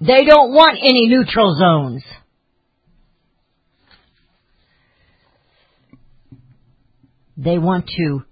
They 0.00 0.24
don't 0.24 0.52
want 0.52 0.78
any 0.80 1.08
neutral 1.08 1.56
zones. 1.58 2.04
They 7.36 7.58
want 7.58 7.88
to 7.96 8.22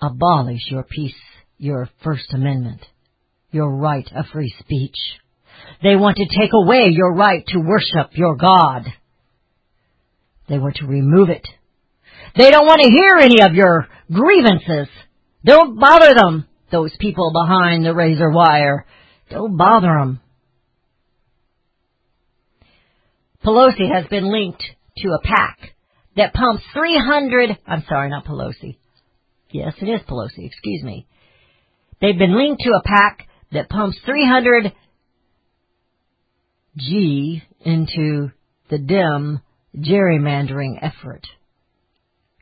abolish 0.00 0.60
your 0.70 0.82
peace, 0.82 1.14
your 1.58 1.88
First 2.02 2.32
Amendment, 2.34 2.80
your 3.50 3.70
right 3.76 4.06
of 4.14 4.26
free 4.32 4.52
speech. 4.58 4.96
They 5.82 5.96
want 5.96 6.16
to 6.18 6.38
take 6.38 6.50
away 6.52 6.88
your 6.90 7.14
right 7.14 7.44
to 7.48 7.58
worship 7.58 8.10
your 8.12 8.36
God. 8.36 8.84
They 10.48 10.58
want 10.58 10.76
to 10.76 10.86
remove 10.86 11.30
it. 11.30 11.46
They 12.36 12.50
don't 12.50 12.66
want 12.66 12.82
to 12.82 12.90
hear 12.90 13.16
any 13.16 13.42
of 13.42 13.54
your 13.54 13.88
grievances. 14.12 14.88
Don't 15.44 15.78
bother 15.78 16.14
them, 16.14 16.46
those 16.70 16.92
people 16.98 17.32
behind 17.32 17.84
the 17.84 17.94
razor 17.94 18.30
wire. 18.30 18.84
Don't 19.30 19.56
bother 19.56 19.86
them. 19.86 20.20
Pelosi 23.44 23.90
has 23.90 24.06
been 24.06 24.30
linked 24.30 24.62
to 24.98 25.08
a 25.08 25.20
PAC 25.22 25.74
that 26.16 26.34
pumps 26.34 26.62
300, 26.74 27.56
I'm 27.66 27.84
sorry, 27.88 28.10
not 28.10 28.26
Pelosi. 28.26 28.76
Yes, 29.50 29.74
it 29.80 29.86
is 29.86 30.00
Pelosi, 30.08 30.46
excuse 30.46 30.82
me. 30.82 31.06
They've 32.00 32.18
been 32.18 32.36
linked 32.36 32.62
to 32.62 32.70
a 32.70 32.82
PAC 32.82 33.26
that 33.52 33.70
pumps 33.70 33.98
300 34.04 34.72
G 36.76 37.42
into 37.60 38.30
the 38.68 38.78
dim 38.78 39.40
gerrymandering 39.76 40.78
effort, 40.80 41.26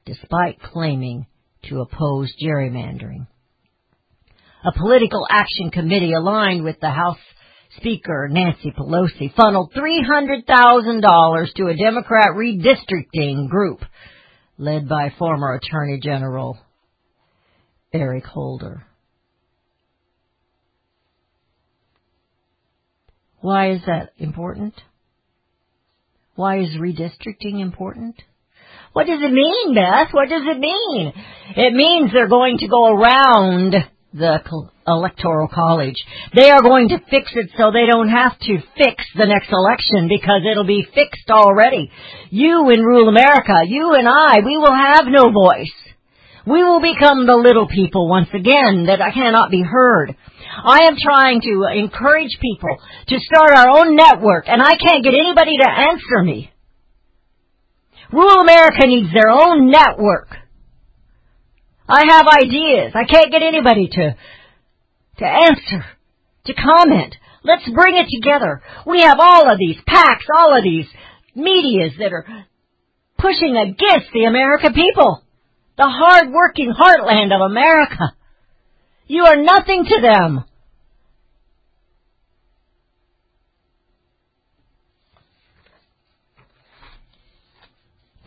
despite 0.05 0.61
claiming 0.61 1.27
to 1.65 1.81
oppose 1.81 2.33
gerrymandering. 2.43 3.27
A 4.65 4.73
political 4.77 5.27
action 5.31 5.71
committee 5.71 6.13
aligned 6.13 6.65
with 6.65 6.81
the 6.81 6.91
House 6.91 7.19
Speaker 7.77 8.29
Nancy 8.31 8.73
Pelosi 8.77 9.33
funneled 9.35 9.73
$300,000 9.73 11.55
to 11.55 11.67
a 11.67 11.77
Democrat 11.77 12.31
redistricting 12.35 13.49
group 13.49 13.81
led 14.59 14.89
by 14.89 15.13
former 15.19 15.55
Attorney 15.55 16.01
General 16.03 16.59
Eric 17.93 18.25
Holder. 18.25 18.88
Why 23.41 23.73
is 23.73 23.83
that 23.87 24.13
important? 24.19 24.75
Why 26.35 26.61
is 26.61 26.71
redistricting 26.71 27.61
important? 27.61 28.17
What 28.93 29.07
does 29.07 29.21
it 29.23 29.33
mean, 29.33 29.75
Beth? 29.75 30.09
What 30.13 30.29
does 30.29 30.43
it 30.45 30.59
mean? 30.59 31.13
It 31.57 31.75
means 31.75 32.11
they're 32.13 32.29
going 32.29 32.59
to 32.59 32.69
go 32.69 32.87
around 32.89 33.75
the 34.15 34.41
electoral 34.87 35.49
college. 35.49 35.97
They 36.35 36.51
are 36.51 36.63
going 36.63 36.89
to 36.89 36.99
fix 37.11 37.31
it 37.35 37.51
so 37.57 37.71
they 37.71 37.87
don't 37.87 38.09
have 38.09 38.39
to 38.39 38.59
fix 38.77 39.05
the 39.15 39.27
next 39.27 39.53
election 39.53 40.09
because 40.09 40.43
it'll 40.51 40.67
be 40.67 40.87
fixed 40.95 41.31
already. 41.31 41.91
You 42.31 42.71
in 42.71 42.81
rural 42.81 43.09
America, 43.09 43.61
you 43.67 43.93
and 43.95 44.09
I, 44.09 44.39
we 44.45 44.57
will 44.57 44.75
have 44.75 45.05
no 45.07 45.31
voice. 45.31 45.75
We 46.47 46.65
will 46.65 46.81
become 46.81 47.27
the 47.27 47.37
little 47.37 47.69
people 47.69 48.09
once 48.09 48.29
again 48.33 48.87
that 48.87 49.01
cannot 49.13 49.51
be 49.51 49.63
heard. 49.63 50.17
I 50.65 50.87
am 50.87 50.97
trying 51.01 51.41
to 51.43 51.69
encourage 51.75 52.39
people 52.41 52.77
to 53.09 53.19
start 53.21 53.53
our 53.57 53.69
own 53.79 53.97
network 53.97 54.45
and 54.49 54.63
I 54.63 54.77
can't 54.77 55.05
get 55.05 55.15
anybody 55.15 55.57
to 55.59 55.69
answer 55.69 56.23
me. 56.23 56.53
Rural 58.13 58.41
America 58.41 58.87
needs 58.87 59.13
their 59.13 59.29
own 59.29 59.71
network. 59.71 60.29
I 61.89 62.05
have 62.09 62.27
ideas. 62.27 62.93
I 62.95 63.05
can't 63.05 63.31
get 63.31 63.43
anybody 63.43 63.89
to 63.89 64.17
to 65.19 65.25
answer, 65.25 65.85
to 66.47 66.55
comment. 66.55 67.15
Let's 67.43 67.69
bring 67.71 67.97
it 67.97 68.09
together. 68.11 68.63
We 68.87 69.01
have 69.03 69.19
all 69.21 69.51
of 69.51 69.59
these 69.59 69.77
PACs, 69.89 70.27
all 70.37 70.57
of 70.57 70.63
these 70.63 70.87
medias 71.35 71.93
that 71.99 72.13
are 72.13 72.27
pushing 73.19 73.57
against 73.57 74.13
the 74.13 74.25
American 74.25 74.75
people, 74.75 75.23
the 75.77 75.89
hard-working 75.89 76.73
heartland 76.73 77.35
of 77.35 77.41
America. 77.51 78.15
You 79.09 79.25
are 79.25 79.37
nothing 79.37 79.85
to 79.87 80.01
them. 80.03 80.45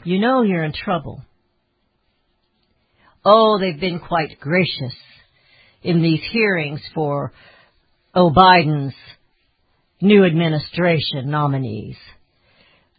You 0.04 0.20
know 0.20 0.42
you're 0.42 0.64
in 0.64 0.74
trouble. 0.74 1.24
Oh, 3.24 3.60
they've 3.60 3.80
been 3.80 4.00
quite 4.00 4.40
gracious 4.40 4.96
in 5.84 6.02
these 6.02 6.22
hearings 6.32 6.82
for 6.96 7.32
O'Biden's 8.16 8.96
new 10.02 10.26
administration 10.26 11.30
nominees. 11.30 11.98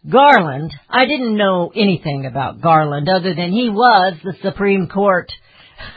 Garland, 0.09 0.71
I 0.89 1.05
didn't 1.05 1.35
know 1.35 1.73
anything 1.75 2.25
about 2.25 2.61
Garland 2.61 3.09
other 3.09 3.35
than 3.35 3.51
he 3.51 3.69
was 3.69 4.13
the 4.23 4.35
Supreme 4.41 4.87
Court 4.87 5.29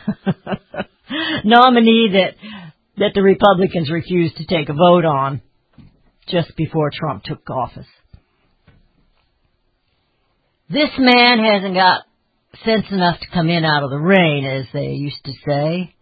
nominee 1.45 2.11
that 2.13 2.35
that 2.99 3.13
the 3.15 3.23
Republicans 3.23 3.91
refused 3.91 4.37
to 4.37 4.47
take 4.47 4.69
a 4.69 4.73
vote 4.73 5.05
on 5.05 5.43
just 6.29 6.57
before 6.57 6.91
Trump 6.93 7.23
took 7.25 7.49
office. 7.51 7.87
This 10.69 10.91
man 10.99 11.39
hasn't 11.39 11.75
got 11.75 12.03
sense 12.65 12.87
enough 12.91 13.21
to 13.21 13.27
come 13.33 13.49
in 13.49 13.65
out 13.65 13.85
of 13.85 13.91
the 13.91 13.99
rain, 13.99 14.45
as 14.45 14.67
they 14.73 14.89
used 14.89 15.23
to 15.25 15.33
say. 15.47 15.95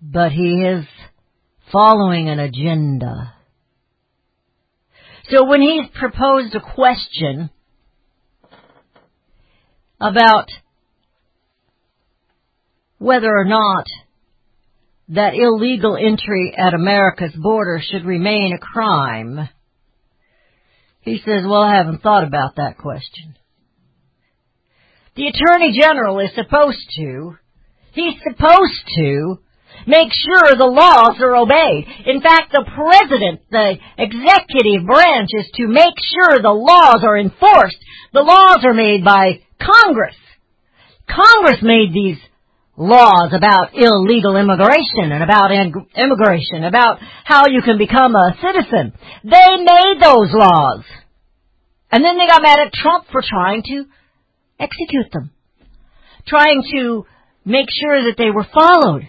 But 0.00 0.32
he 0.32 0.64
is 0.64 0.86
following 1.70 2.28
an 2.28 2.38
agenda. 2.38 3.34
So 5.30 5.44
when 5.44 5.60
he's 5.60 5.86
proposed 5.94 6.54
a 6.54 6.60
question 6.60 7.50
about 10.00 10.48
whether 13.00 13.34
or 13.34 13.46
not 13.46 13.86
that 15.08 15.32
illegal 15.34 15.96
entry 15.96 16.54
at 16.56 16.74
America's 16.74 17.34
border 17.34 17.80
should 17.82 18.04
remain 18.04 18.52
a 18.52 18.58
crime, 18.58 19.48
he 21.00 21.16
says, 21.24 21.42
well, 21.44 21.62
I 21.62 21.76
haven't 21.76 22.02
thought 22.02 22.24
about 22.24 22.56
that 22.56 22.76
question. 22.76 23.36
The 25.16 25.28
Attorney 25.28 25.76
General 25.80 26.20
is 26.20 26.30
supposed 26.34 26.86
to, 26.98 27.36
he's 27.92 28.20
supposed 28.22 28.84
to 28.96 29.38
make 29.86 30.12
sure 30.12 30.54
the 30.54 30.64
laws 30.66 31.16
are 31.22 31.36
obeyed. 31.36 31.86
In 32.04 32.20
fact, 32.20 32.52
the 32.52 32.68
President, 32.68 33.40
the 33.50 33.78
executive 33.96 34.86
branch 34.86 35.30
is 35.32 35.50
to 35.54 35.66
make 35.68 35.96
sure 35.96 36.42
the 36.42 36.50
laws 36.50 37.02
are 37.02 37.18
enforced. 37.18 37.78
The 38.12 38.20
laws 38.20 38.60
are 38.62 38.74
made 38.74 39.02
by 39.04 39.40
Congress. 39.58 40.16
Congress 41.08 41.60
made 41.62 41.94
these 41.94 42.18
laws 42.80 43.30
about 43.36 43.76
illegal 43.76 44.36
immigration 44.36 45.12
and 45.12 45.22
about 45.22 45.52
in- 45.52 45.86
immigration, 45.94 46.64
about 46.64 46.98
how 47.24 47.46
you 47.46 47.60
can 47.60 47.76
become 47.76 48.16
a 48.16 48.34
citizen. 48.40 48.94
They 49.22 49.56
made 49.60 50.00
those 50.00 50.32
laws. 50.32 50.84
And 51.92 52.02
then 52.02 52.16
they 52.16 52.26
got 52.26 52.42
mad 52.42 52.58
at 52.58 52.72
Trump 52.72 53.04
for 53.12 53.22
trying 53.22 53.62
to 53.64 53.84
execute 54.58 55.12
them. 55.12 55.30
Trying 56.26 56.62
to 56.72 57.04
make 57.44 57.66
sure 57.70 58.04
that 58.04 58.16
they 58.16 58.30
were 58.30 58.46
followed. 58.52 59.02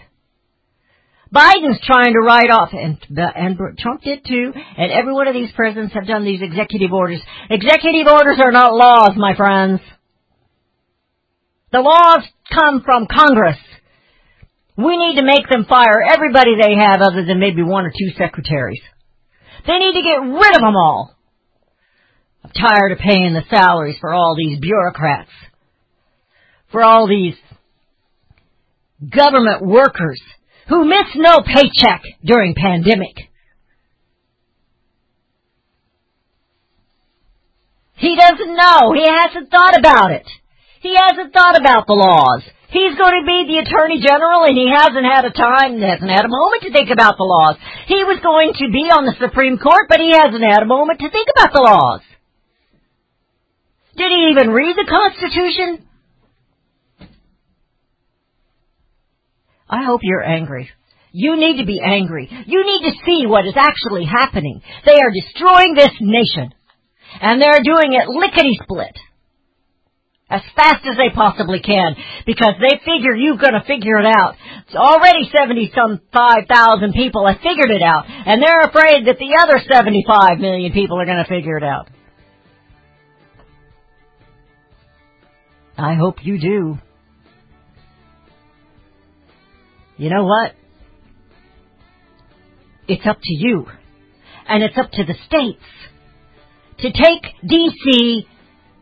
Biden's 1.34 1.80
trying 1.86 2.12
to 2.12 2.20
write 2.20 2.50
off, 2.50 2.70
and, 2.72 2.98
and 3.16 3.56
Trump 3.78 4.02
did 4.02 4.20
too, 4.26 4.52
and 4.76 4.92
every 4.92 5.14
one 5.14 5.28
of 5.28 5.34
these 5.34 5.50
presidents 5.56 5.94
have 5.94 6.06
done 6.06 6.24
these 6.24 6.42
executive 6.42 6.92
orders. 6.92 7.22
Executive 7.48 8.06
orders 8.06 8.38
are 8.44 8.52
not 8.52 8.74
laws, 8.74 9.12
my 9.16 9.34
friends. 9.34 9.80
The 11.72 11.80
laws 11.80 12.28
come 12.52 12.82
from 12.84 13.06
Congress. 13.06 13.56
We 14.76 14.96
need 14.96 15.18
to 15.18 15.24
make 15.24 15.48
them 15.50 15.64
fire 15.64 16.02
everybody 16.02 16.52
they 16.60 16.74
have 16.76 17.00
other 17.00 17.24
than 17.24 17.40
maybe 17.40 17.62
one 17.62 17.86
or 17.86 17.90
two 17.90 18.10
secretaries. 18.16 18.82
They 19.66 19.78
need 19.78 19.94
to 19.94 20.02
get 20.02 20.20
rid 20.20 20.54
of 20.54 20.60
them 20.60 20.76
all. 20.76 21.16
I'm 22.44 22.50
tired 22.50 22.92
of 22.92 22.98
paying 22.98 23.32
the 23.32 23.44
salaries 23.48 23.96
for 24.00 24.12
all 24.12 24.36
these 24.36 24.58
bureaucrats. 24.60 25.30
For 26.70 26.82
all 26.82 27.06
these 27.06 27.36
government 29.08 29.64
workers 29.64 30.20
who 30.68 30.84
miss 30.84 31.14
no 31.14 31.38
paycheck 31.40 32.02
during 32.24 32.54
pandemic. 32.54 33.30
He 37.94 38.16
doesn't 38.16 38.56
know. 38.56 38.92
He 38.94 39.06
hasn't 39.06 39.50
thought 39.50 39.78
about 39.78 40.10
it. 40.12 40.26
He 40.82 40.98
hasn't 40.98 41.32
thought 41.32 41.54
about 41.54 41.86
the 41.86 41.94
laws. 41.94 42.42
He's 42.74 42.98
going 42.98 43.22
to 43.22 43.26
be 43.28 43.46
the 43.46 43.62
Attorney 43.62 44.02
General 44.02 44.42
and 44.48 44.56
he 44.58 44.66
hasn't 44.66 45.06
had 45.06 45.22
a 45.22 45.30
time, 45.30 45.78
hasn't 45.78 46.10
had 46.10 46.26
a 46.26 46.32
moment 46.32 46.66
to 46.66 46.72
think 46.72 46.90
about 46.90 47.14
the 47.16 47.28
laws. 47.28 47.54
He 47.86 48.02
was 48.02 48.18
going 48.18 48.50
to 48.58 48.66
be 48.72 48.90
on 48.90 49.06
the 49.06 49.14
Supreme 49.20 49.58
Court, 49.58 49.86
but 49.88 50.00
he 50.00 50.10
hasn't 50.10 50.42
had 50.42 50.64
a 50.64 50.66
moment 50.66 50.98
to 50.98 51.10
think 51.10 51.28
about 51.30 51.52
the 51.52 51.62
laws. 51.62 52.00
Did 53.94 54.10
he 54.10 54.34
even 54.34 54.50
read 54.50 54.74
the 54.74 54.88
Constitution? 54.88 55.86
I 59.68 59.84
hope 59.84 60.00
you're 60.02 60.24
angry. 60.24 60.70
You 61.12 61.36
need 61.36 61.60
to 61.60 61.66
be 61.66 61.78
angry. 61.78 62.26
You 62.26 62.64
need 62.64 62.90
to 62.90 62.96
see 63.04 63.26
what 63.26 63.46
is 63.46 63.54
actually 63.54 64.06
happening. 64.06 64.62
They 64.84 64.96
are 64.96 65.12
destroying 65.12 65.74
this 65.74 65.92
nation. 66.00 66.54
And 67.20 67.40
they're 67.40 67.62
doing 67.62 67.92
it 67.92 68.08
lickety 68.08 68.58
split. 68.62 68.96
As 70.32 70.40
fast 70.56 70.86
as 70.88 70.96
they 70.96 71.10
possibly 71.14 71.60
can. 71.60 71.94
Because 72.24 72.54
they 72.58 72.78
figure 72.78 73.14
you're 73.14 73.36
gonna 73.36 73.64
figure 73.66 73.98
it 73.98 74.06
out. 74.06 74.34
It's 74.66 74.74
already 74.74 75.30
70 75.30 75.72
some 75.76 76.00
5,000 76.10 76.94
people 76.94 77.26
have 77.26 77.36
figured 77.42 77.70
it 77.70 77.82
out. 77.82 78.06
And 78.08 78.42
they're 78.42 78.62
afraid 78.62 79.06
that 79.06 79.18
the 79.18 79.36
other 79.38 79.60
75 79.70 80.38
million 80.38 80.72
people 80.72 80.98
are 80.98 81.04
gonna 81.04 81.26
figure 81.28 81.58
it 81.58 81.62
out. 81.62 81.88
I 85.76 85.94
hope 85.94 86.24
you 86.24 86.40
do. 86.40 86.78
You 89.98 90.08
know 90.08 90.24
what? 90.24 90.54
It's 92.88 93.06
up 93.06 93.18
to 93.22 93.34
you. 93.34 93.66
And 94.48 94.62
it's 94.62 94.78
up 94.78 94.90
to 94.92 95.04
the 95.04 95.14
states 95.26 95.62
to 96.78 96.90
take 96.90 97.22
DC 97.44 98.26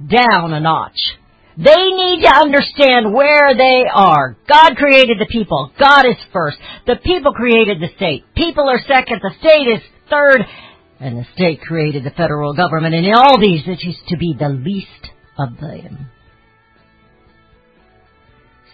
down 0.06 0.52
a 0.52 0.60
notch. 0.60 1.19
They 1.56 1.90
need 1.90 2.22
to 2.22 2.34
understand 2.34 3.12
where 3.12 3.54
they 3.56 3.84
are. 3.92 4.36
God 4.48 4.76
created 4.76 5.18
the 5.18 5.26
people. 5.26 5.72
God 5.78 6.06
is 6.06 6.16
first. 6.32 6.58
The 6.86 6.96
people 6.96 7.32
created 7.32 7.80
the 7.80 7.94
state. 7.96 8.24
People 8.34 8.68
are 8.68 8.80
second. 8.86 9.20
The 9.22 9.34
state 9.40 9.66
is 9.68 9.80
third. 10.08 10.44
And 11.00 11.18
the 11.18 11.26
state 11.34 11.60
created 11.60 12.04
the 12.04 12.10
federal 12.10 12.54
government. 12.54 12.94
And 12.94 13.06
in 13.06 13.14
all 13.14 13.40
these, 13.40 13.62
it 13.66 13.80
is 13.86 13.96
to 14.08 14.16
be 14.16 14.34
the 14.38 14.48
least 14.48 15.10
of 15.38 15.58
them. 15.60 16.10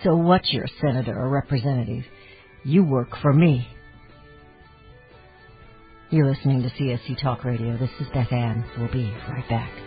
So 0.04 0.16
what's 0.16 0.52
your 0.52 0.66
senator 0.80 1.18
or 1.18 1.28
representative? 1.28 2.04
You 2.64 2.84
work 2.84 3.10
for 3.22 3.32
me. 3.32 3.68
You're 6.10 6.30
listening 6.30 6.62
to 6.62 6.68
CSC 6.68 7.20
Talk 7.20 7.44
Radio. 7.44 7.76
This 7.78 7.90
is 8.00 8.06
Beth 8.12 8.32
Ann. 8.32 8.64
We'll 8.78 8.92
be 8.92 9.10
right 9.28 9.48
back. 9.48 9.85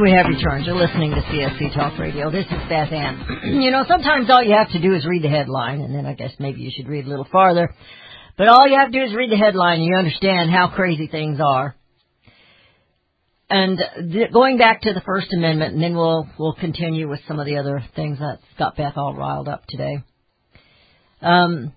We 0.00 0.12
have 0.12 0.26
returned. 0.26 0.66
You're 0.66 0.76
listening 0.76 1.12
to 1.12 1.22
CSC 1.22 1.74
Talk 1.74 1.98
Radio. 1.98 2.30
This 2.30 2.44
is 2.44 2.68
Beth 2.68 2.92
Ann. 2.92 3.24
you 3.62 3.70
know, 3.70 3.84
sometimes 3.88 4.28
all 4.28 4.42
you 4.42 4.54
have 4.54 4.70
to 4.72 4.80
do 4.80 4.94
is 4.94 5.06
read 5.06 5.22
the 5.22 5.28
headline, 5.28 5.80
and 5.80 5.94
then 5.94 6.04
I 6.04 6.12
guess 6.12 6.32
maybe 6.38 6.60
you 6.60 6.70
should 6.74 6.86
read 6.86 7.06
a 7.06 7.08
little 7.08 7.26
farther. 7.32 7.74
But 8.36 8.48
all 8.48 8.68
you 8.68 8.76
have 8.78 8.92
to 8.92 8.98
do 8.98 9.04
is 9.04 9.14
read 9.14 9.30
the 9.30 9.36
headline, 9.36 9.80
and 9.80 9.86
you 9.86 9.96
understand 9.96 10.50
how 10.50 10.68
crazy 10.68 11.06
things 11.06 11.40
are. 11.42 11.74
And 13.48 13.80
th- 14.12 14.32
going 14.32 14.58
back 14.58 14.82
to 14.82 14.92
the 14.92 15.00
First 15.00 15.32
Amendment, 15.32 15.74
and 15.74 15.82
then 15.82 15.96
we'll 15.96 16.28
we'll 16.38 16.54
continue 16.54 17.08
with 17.08 17.20
some 17.26 17.38
of 17.38 17.46
the 17.46 17.56
other 17.56 17.82
things 17.94 18.18
that's 18.18 18.42
got 18.58 18.76
Beth 18.76 18.94
all 18.96 19.14
riled 19.14 19.48
up 19.48 19.64
today. 19.66 20.02
Um, 21.22 21.72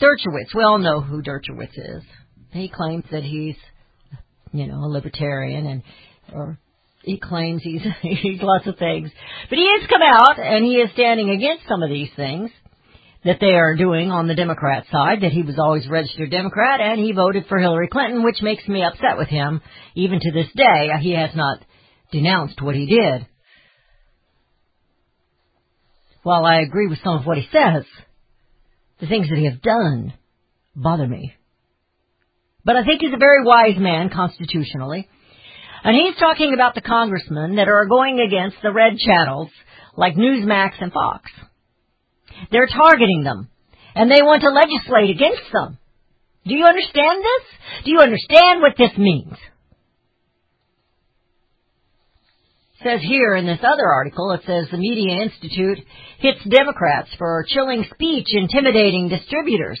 Dershowitz, 0.00 0.54
we 0.54 0.62
all 0.62 0.78
know 0.78 1.02
who 1.02 1.20
Dershowitz 1.20 1.76
is. 1.76 2.02
He 2.52 2.68
claims 2.68 3.04
that 3.10 3.22
he's, 3.22 3.56
you 4.52 4.66
know, 4.66 4.76
a 4.76 4.88
libertarian, 4.88 5.66
and 5.66 5.82
or 6.32 6.58
he 7.02 7.18
claims 7.18 7.62
he's 7.62 7.82
he's 8.02 8.40
lots 8.42 8.66
of 8.66 8.78
things. 8.78 9.10
But 9.48 9.58
he 9.58 9.68
has 9.78 9.88
come 9.88 10.02
out 10.02 10.38
and 10.38 10.64
he 10.64 10.76
is 10.76 10.90
standing 10.92 11.30
against 11.30 11.68
some 11.68 11.82
of 11.82 11.90
these 11.90 12.10
things 12.16 12.50
that 13.24 13.38
they 13.40 13.52
are 13.52 13.76
doing 13.76 14.10
on 14.10 14.26
the 14.26 14.34
Democrat 14.34 14.84
side, 14.90 15.20
that 15.22 15.30
he 15.30 15.42
was 15.42 15.56
always 15.58 15.86
registered 15.88 16.30
Democrat 16.30 16.80
and 16.80 16.98
he 16.98 17.12
voted 17.12 17.46
for 17.48 17.58
Hillary 17.58 17.88
Clinton, 17.88 18.24
which 18.24 18.42
makes 18.42 18.66
me 18.66 18.82
upset 18.82 19.16
with 19.16 19.28
him. 19.28 19.60
Even 19.94 20.18
to 20.20 20.32
this 20.32 20.48
day, 20.56 20.90
he 21.00 21.12
has 21.12 21.30
not 21.34 21.60
denounced 22.10 22.60
what 22.60 22.74
he 22.74 22.86
did. 22.86 23.26
While 26.24 26.44
I 26.44 26.60
agree 26.60 26.88
with 26.88 26.98
some 27.02 27.16
of 27.16 27.26
what 27.26 27.38
he 27.38 27.48
says, 27.52 27.84
the 29.00 29.06
things 29.06 29.28
that 29.28 29.38
he 29.38 29.46
has 29.46 29.58
done 29.60 30.14
bother 30.74 31.06
me. 31.06 31.34
But 32.64 32.76
I 32.76 32.84
think 32.84 33.00
he's 33.00 33.14
a 33.14 33.18
very 33.18 33.44
wise 33.44 33.78
man 33.78 34.10
constitutionally. 34.10 35.08
And 35.84 35.96
he's 35.96 36.16
talking 36.16 36.54
about 36.54 36.74
the 36.74 36.80
congressmen 36.80 37.56
that 37.56 37.68
are 37.68 37.86
going 37.86 38.20
against 38.20 38.56
the 38.62 38.72
red 38.72 38.96
channels 38.98 39.48
like 39.96 40.14
Newsmax 40.14 40.72
and 40.80 40.92
Fox. 40.92 41.30
They're 42.50 42.68
targeting 42.68 43.24
them. 43.24 43.48
And 43.94 44.10
they 44.10 44.22
want 44.22 44.42
to 44.42 44.50
legislate 44.50 45.10
against 45.10 45.52
them. 45.52 45.78
Do 46.46 46.54
you 46.54 46.64
understand 46.64 47.22
this? 47.22 47.84
Do 47.84 47.90
you 47.90 48.00
understand 48.00 48.60
what 48.60 48.76
this 48.78 48.96
means? 48.96 49.34
It 52.80 52.84
says 52.84 53.00
here 53.02 53.36
in 53.36 53.46
this 53.46 53.60
other 53.62 53.86
article, 53.86 54.32
it 54.32 54.40
says 54.46 54.66
the 54.70 54.78
Media 54.78 55.22
Institute 55.22 55.78
hits 56.18 56.40
Democrats 56.48 57.10
for 57.16 57.44
chilling 57.48 57.84
speech, 57.92 58.26
intimidating 58.30 59.08
distributors. 59.08 59.80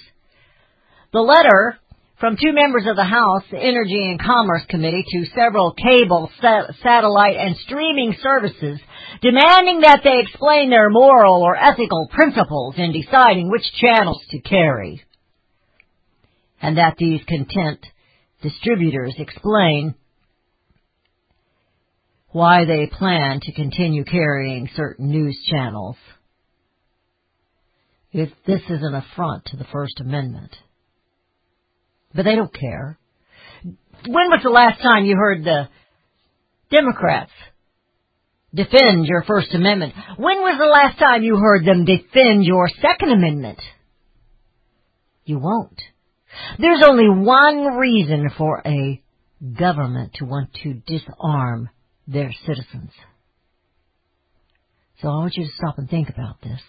The 1.12 1.20
letter 1.20 1.78
from 2.22 2.36
two 2.36 2.52
members 2.52 2.86
of 2.86 2.94
the 2.94 3.02
House 3.02 3.42
Energy 3.50 4.08
and 4.08 4.22
Commerce 4.22 4.62
Committee 4.68 5.04
to 5.08 5.24
several 5.34 5.72
cable, 5.72 6.30
sa- 6.40 6.70
satellite, 6.80 7.34
and 7.36 7.56
streaming 7.56 8.14
services 8.22 8.78
demanding 9.20 9.80
that 9.80 10.02
they 10.04 10.20
explain 10.20 10.70
their 10.70 10.88
moral 10.88 11.42
or 11.42 11.56
ethical 11.56 12.08
principles 12.12 12.76
in 12.78 12.92
deciding 12.92 13.50
which 13.50 13.64
channels 13.74 14.22
to 14.30 14.38
carry. 14.38 15.02
And 16.60 16.78
that 16.78 16.94
these 16.96 17.22
content 17.26 17.84
distributors 18.40 19.16
explain 19.18 19.96
why 22.28 22.64
they 22.66 22.86
plan 22.86 23.40
to 23.42 23.52
continue 23.52 24.04
carrying 24.04 24.70
certain 24.76 25.10
news 25.10 25.36
channels. 25.50 25.96
If 28.12 28.30
this 28.46 28.62
is 28.70 28.80
an 28.80 28.94
affront 28.94 29.46
to 29.46 29.56
the 29.56 29.66
First 29.72 29.98
Amendment. 29.98 30.54
But 32.14 32.24
they 32.24 32.36
don't 32.36 32.52
care. 32.52 32.98
When 33.64 34.30
was 34.30 34.40
the 34.42 34.50
last 34.50 34.82
time 34.82 35.04
you 35.04 35.16
heard 35.16 35.44
the 35.44 35.68
Democrats 36.70 37.30
defend 38.54 39.06
your 39.06 39.22
First 39.22 39.54
Amendment? 39.54 39.94
When 40.16 40.38
was 40.38 40.58
the 40.58 40.66
last 40.66 40.98
time 40.98 41.22
you 41.22 41.36
heard 41.36 41.64
them 41.64 41.84
defend 41.84 42.44
your 42.44 42.68
Second 42.80 43.12
Amendment? 43.12 43.60
You 45.24 45.38
won't. 45.38 45.80
There's 46.58 46.82
only 46.84 47.08
one 47.08 47.76
reason 47.76 48.30
for 48.36 48.62
a 48.66 49.00
government 49.58 50.14
to 50.14 50.24
want 50.24 50.50
to 50.62 50.74
disarm 50.86 51.68
their 52.06 52.32
citizens. 52.46 52.90
So 55.00 55.08
I 55.08 55.16
want 55.16 55.36
you 55.36 55.44
to 55.44 55.52
stop 55.56 55.78
and 55.78 55.88
think 55.88 56.08
about 56.08 56.40
this. 56.42 56.60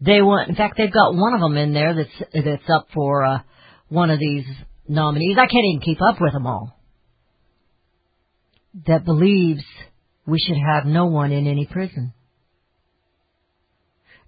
They 0.00 0.22
want, 0.22 0.48
in 0.48 0.54
fact, 0.54 0.76
they've 0.78 0.92
got 0.92 1.14
one 1.14 1.34
of 1.34 1.40
them 1.40 1.56
in 1.56 1.74
there 1.74 1.94
that's 1.94 2.32
that's 2.32 2.70
up 2.74 2.86
for 2.94 3.24
uh, 3.24 3.38
one 3.90 4.08
of 4.10 4.18
these 4.18 4.46
nominees. 4.88 5.36
I 5.36 5.46
can't 5.46 5.66
even 5.66 5.82
keep 5.84 5.98
up 6.00 6.20
with 6.20 6.32
them 6.32 6.46
all. 6.46 6.74
That 8.86 9.04
believes 9.04 9.62
we 10.26 10.38
should 10.38 10.56
have 10.56 10.86
no 10.86 11.06
one 11.06 11.32
in 11.32 11.46
any 11.46 11.66
prison. 11.66 12.14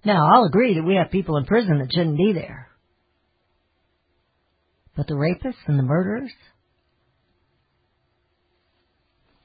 Now, 0.05 0.27
I'll 0.31 0.43
agree 0.43 0.75
that 0.75 0.83
we 0.83 0.95
have 0.95 1.11
people 1.11 1.37
in 1.37 1.45
prison 1.45 1.79
that 1.79 1.93
shouldn't 1.93 2.17
be 2.17 2.33
there. 2.33 2.67
But 4.95 5.07
the 5.07 5.15
rapists 5.15 5.65
and 5.65 5.79
the 5.79 5.83
murderers, 5.83 6.31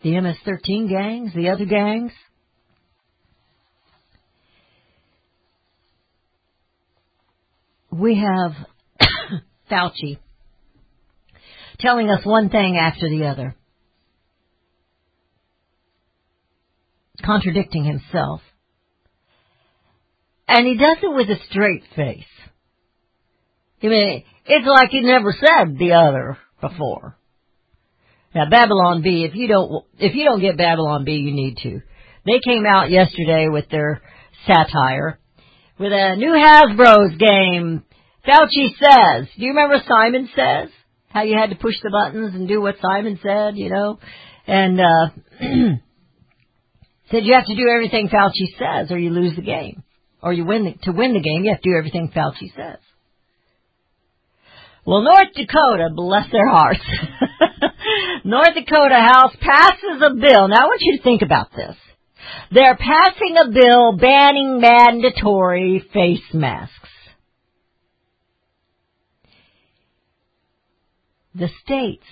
the 0.02 0.20
MS-13 0.20 0.90
gangs, 0.90 1.32
the 1.34 1.50
other 1.50 1.64
gangs, 1.64 2.12
we 7.90 8.16
have 8.16 8.52
Fauci 9.70 10.18
telling 11.78 12.10
us 12.10 12.24
one 12.24 12.50
thing 12.50 12.76
after 12.76 13.08
the 13.08 13.26
other, 13.26 13.54
contradicting 17.24 17.84
himself. 17.84 18.40
And 20.48 20.66
he 20.66 20.76
does 20.76 20.96
it 21.02 21.14
with 21.14 21.28
a 21.28 21.36
straight 21.50 21.84
face. 21.94 22.24
I 23.82 23.86
mean, 23.86 24.24
it's 24.46 24.66
like 24.66 24.90
he 24.90 25.02
never 25.02 25.32
said 25.32 25.78
the 25.78 25.92
other 25.92 26.38
before. 26.60 27.16
Now, 28.34 28.48
Babylon 28.50 29.02
Bee, 29.02 29.24
if 29.24 29.34
you 29.34 29.46
don't, 29.46 29.84
if 29.98 30.14
you 30.14 30.24
don't 30.24 30.40
get 30.40 30.56
Babylon 30.56 31.04
Bee, 31.04 31.12
you 31.12 31.32
need 31.32 31.58
to. 31.62 31.80
They 32.26 32.40
came 32.44 32.66
out 32.66 32.90
yesterday 32.90 33.48
with 33.48 33.68
their 33.70 34.02
satire 34.46 35.18
with 35.78 35.92
a 35.92 36.16
new 36.16 36.32
Hasbro's 36.32 37.16
game. 37.16 37.84
Fauci 38.28 38.68
says. 38.78 39.28
Do 39.36 39.44
you 39.44 39.50
remember 39.50 39.82
Simon 39.88 40.28
says? 40.36 40.68
How 41.08 41.22
you 41.22 41.36
had 41.38 41.50
to 41.50 41.56
push 41.56 41.76
the 41.82 41.90
buttons 41.90 42.34
and 42.34 42.46
do 42.46 42.60
what 42.60 42.76
Simon 42.82 43.18
said, 43.22 43.56
you 43.56 43.70
know? 43.70 43.98
And, 44.46 44.78
uh, 44.78 45.08
said 47.10 47.24
you 47.24 47.34
have 47.34 47.46
to 47.46 47.56
do 47.56 47.68
everything 47.72 48.08
Fauci 48.08 48.58
says 48.58 48.92
or 48.92 48.98
you 48.98 49.10
lose 49.10 49.34
the 49.34 49.42
game. 49.42 49.82
Or 50.22 50.32
you 50.32 50.44
win 50.44 50.64
the, 50.64 50.74
to 50.82 50.92
win 50.92 51.14
the 51.14 51.20
game, 51.20 51.44
you 51.44 51.52
have 51.52 51.62
to 51.62 51.70
do 51.70 51.76
everything 51.76 52.12
Fauci 52.14 52.54
says. 52.54 52.78
Well, 54.84 55.02
North 55.02 55.34
Dakota, 55.34 55.90
bless 55.94 56.30
their 56.32 56.48
hearts. 56.48 56.80
North 58.24 58.54
Dakota 58.54 58.96
House 58.96 59.36
passes 59.40 60.02
a 60.02 60.14
bill. 60.14 60.48
Now 60.48 60.62
I 60.62 60.64
want 60.64 60.80
you 60.80 60.96
to 60.96 61.02
think 61.02 61.22
about 61.22 61.48
this. 61.54 61.76
They're 62.50 62.76
passing 62.76 63.36
a 63.36 63.50
bill 63.50 63.96
banning 63.96 64.60
mandatory 64.60 65.84
face 65.92 66.24
masks. 66.32 66.77
The 71.34 71.48
states 71.64 72.06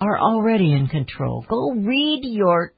are 0.00 0.18
already 0.18 0.72
in 0.72 0.88
control. 0.88 1.44
Go 1.48 1.72
read 1.72 2.20
your 2.22 2.72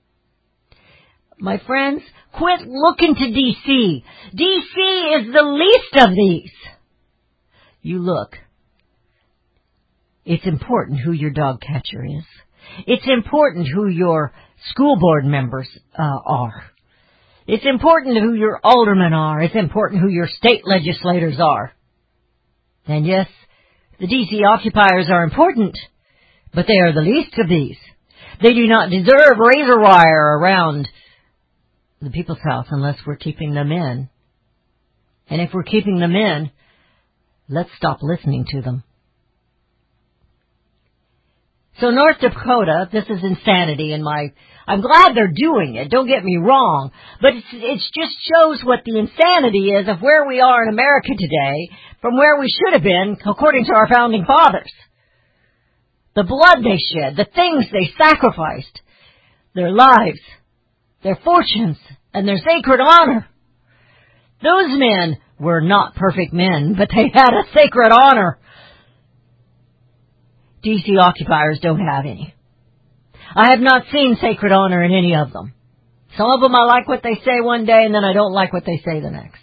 my 1.39 1.61
friends, 1.67 2.03
quit 2.39 2.61
looking 2.67 3.17
to 3.17 3.25
DC. 3.25 4.05
DC 4.33 5.21
is 5.21 5.33
the 5.33 5.43
least 5.43 6.09
of 6.09 6.15
these. 6.15 6.53
You 7.81 7.99
look. 7.99 8.37
It's 10.25 10.47
important 10.47 11.01
who 11.01 11.11
your 11.11 11.33
dog 11.33 11.61
catcher 11.61 12.05
is. 12.05 12.25
It's 12.87 13.09
important 13.09 13.67
who 13.67 13.89
your 13.89 14.33
school 14.71 14.97
board 15.01 15.25
members 15.25 15.69
uh, 15.99 16.19
are. 16.25 16.65
It's 17.49 17.67
important 17.67 18.19
who 18.19 18.35
your 18.35 18.61
aldermen 18.63 19.13
are. 19.13 19.43
It's 19.43 19.57
important 19.57 20.01
who 20.01 20.09
your 20.09 20.29
state 20.29 20.63
legislators 20.65 21.41
are. 21.41 21.73
And 22.87 23.05
yes, 23.05 23.27
the 24.03 24.09
DC 24.09 24.45
occupiers 24.45 25.07
are 25.09 25.23
important, 25.23 25.79
but 26.53 26.67
they 26.67 26.79
are 26.79 26.93
the 26.93 27.09
least 27.09 27.39
of 27.39 27.49
these. 27.49 27.77
They 28.43 28.53
do 28.53 28.67
not 28.67 28.91
deserve 28.91 29.39
razor 29.39 29.79
wire 29.79 30.39
around 30.39 30.89
the 32.01 32.11
people's 32.11 32.41
house 32.43 32.67
unless 32.71 32.97
we're 33.07 33.15
keeping 33.15 33.55
them 33.55 33.71
in. 33.71 34.09
And 35.29 35.41
if 35.41 35.51
we're 35.55 35.63
keeping 35.63 36.01
them 36.01 36.17
in, 36.17 36.51
let's 37.49 37.71
stop 37.77 37.99
listening 38.03 38.45
to 38.51 38.61
them. 38.61 38.83
So 41.81 41.91
North 41.91 42.17
Dakota, 42.21 42.89
this 42.93 43.05
is 43.05 43.23
insanity 43.23 43.93
in 43.93 44.03
my, 44.03 44.33
I'm 44.67 44.81
glad 44.81 45.13
they're 45.15 45.35
doing 45.35 45.75
it, 45.77 45.91
don't 45.91 46.07
get 46.07 46.25
me 46.25 46.37
wrong, 46.37 46.93
but 47.21 47.35
it's, 47.35 47.47
it 47.53 47.79
just 47.95 48.17
shows 48.23 48.63
what 48.65 48.81
the 48.85 48.99
insanity 48.99 49.71
is 49.71 49.89
of 49.89 50.01
where 50.01 50.27
we 50.27 50.41
are 50.41 50.63
in 50.65 50.73
America 50.73 51.11
today 51.19 51.69
from 52.01 52.17
where 52.17 52.39
we 52.39 52.49
should 52.49 52.75
have 52.75 52.83
been 52.83 53.17
according 53.27 53.65
to 53.67 53.75
our 53.75 53.89
founding 53.89 54.25
fathers. 54.25 54.73
The 56.15 56.25
blood 56.25 56.63
they 56.63 56.79
shed, 56.79 57.17
the 57.17 57.27
things 57.35 57.67
they 57.73 57.91
sacrificed, 57.99 58.81
their 59.55 59.73
lives, 59.73 60.21
their 61.03 61.19
fortunes, 61.25 61.79
and 62.13 62.29
their 62.29 62.39
sacred 62.39 62.81
honor. 62.81 63.27
Those 64.43 64.79
men 64.79 65.19
were 65.39 65.61
not 65.61 65.95
perfect 65.95 66.33
men, 66.33 66.75
but 66.77 66.89
they 66.95 67.11
had 67.13 67.31
a 67.33 67.45
sacred 67.57 67.93
honor. 67.93 68.39
DC 70.65 70.89
occupiers 71.01 71.59
don't 71.61 71.81
have 71.81 72.05
any. 72.05 72.35
I 73.35 73.51
have 73.51 73.61
not 73.61 73.85
seen 73.93 74.17
sacred 74.21 74.53
honor 74.53 74.83
in 74.83 74.93
any 74.93 75.15
of 75.15 75.33
them. 75.33 75.55
Some 76.17 76.31
of 76.31 76.41
them 76.41 76.55
I 76.55 76.65
like 76.65 76.89
what 76.89 77.03
they 77.03 77.15
say 77.25 77.41
one 77.41 77.65
day 77.65 77.85
and 77.85 77.95
then 77.95 78.05
I 78.05 78.13
don't 78.13 78.33
like 78.33 78.53
what 78.53 78.65
they 78.67 78.81
say 78.85 79.01
the 79.01 79.11
next. 79.11 79.41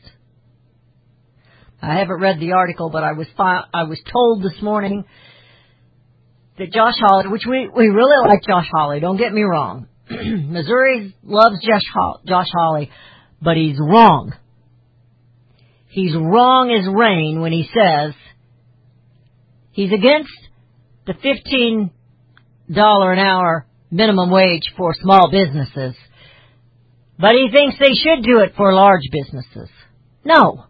I 1.82 1.98
haven't 1.98 2.20
read 2.20 2.40
the 2.40 2.52
article, 2.52 2.90
but 2.90 3.04
I 3.04 3.14
was 3.14 3.28
fi- 3.38 3.64
I 3.74 3.84
was 3.84 4.00
told 4.12 4.44
this 4.44 4.62
morning 4.62 5.06
that 6.58 6.72
Josh 6.74 6.96
Hawley, 7.00 7.30
which 7.30 7.46
we 7.50 7.70
we 7.74 7.88
really 7.88 8.28
like 8.28 8.42
Josh 8.46 8.68
Hawley. 8.72 9.00
Don't 9.00 9.18
get 9.18 9.34
me 9.34 9.44
wrong. 9.44 9.88
Missouri 10.10 11.16
loves 11.24 11.56
Josh 11.64 11.86
Haw- 11.94 12.20
Josh 12.28 12.50
Hawley, 12.54 12.92
but 13.42 13.56
he's 13.56 13.78
wrong. 13.80 14.34
He's 15.88 16.14
wrong 16.14 16.72
as 16.72 16.86
rain 16.86 17.40
when 17.42 17.54
he 17.54 17.68
says 17.74 18.14
he's 19.72 19.92
against 19.92 20.30
the 21.08 21.14
fifteen 21.14 21.92
dollar 22.70 23.14
an 23.14 23.20
hour 23.20 23.66
minimum 23.92 24.30
wage 24.30 24.74
for 24.78 24.94
small 24.94 25.30
businesses, 25.32 25.96
but 27.20 27.32
he 27.32 27.50
thinks 27.52 27.76
they 27.80 27.94
should 27.94 28.24
do 28.24 28.40
it 28.40 28.54
for 28.56 28.74
large 28.74 29.04
businesses. 29.12 29.70
No. 30.24 30.66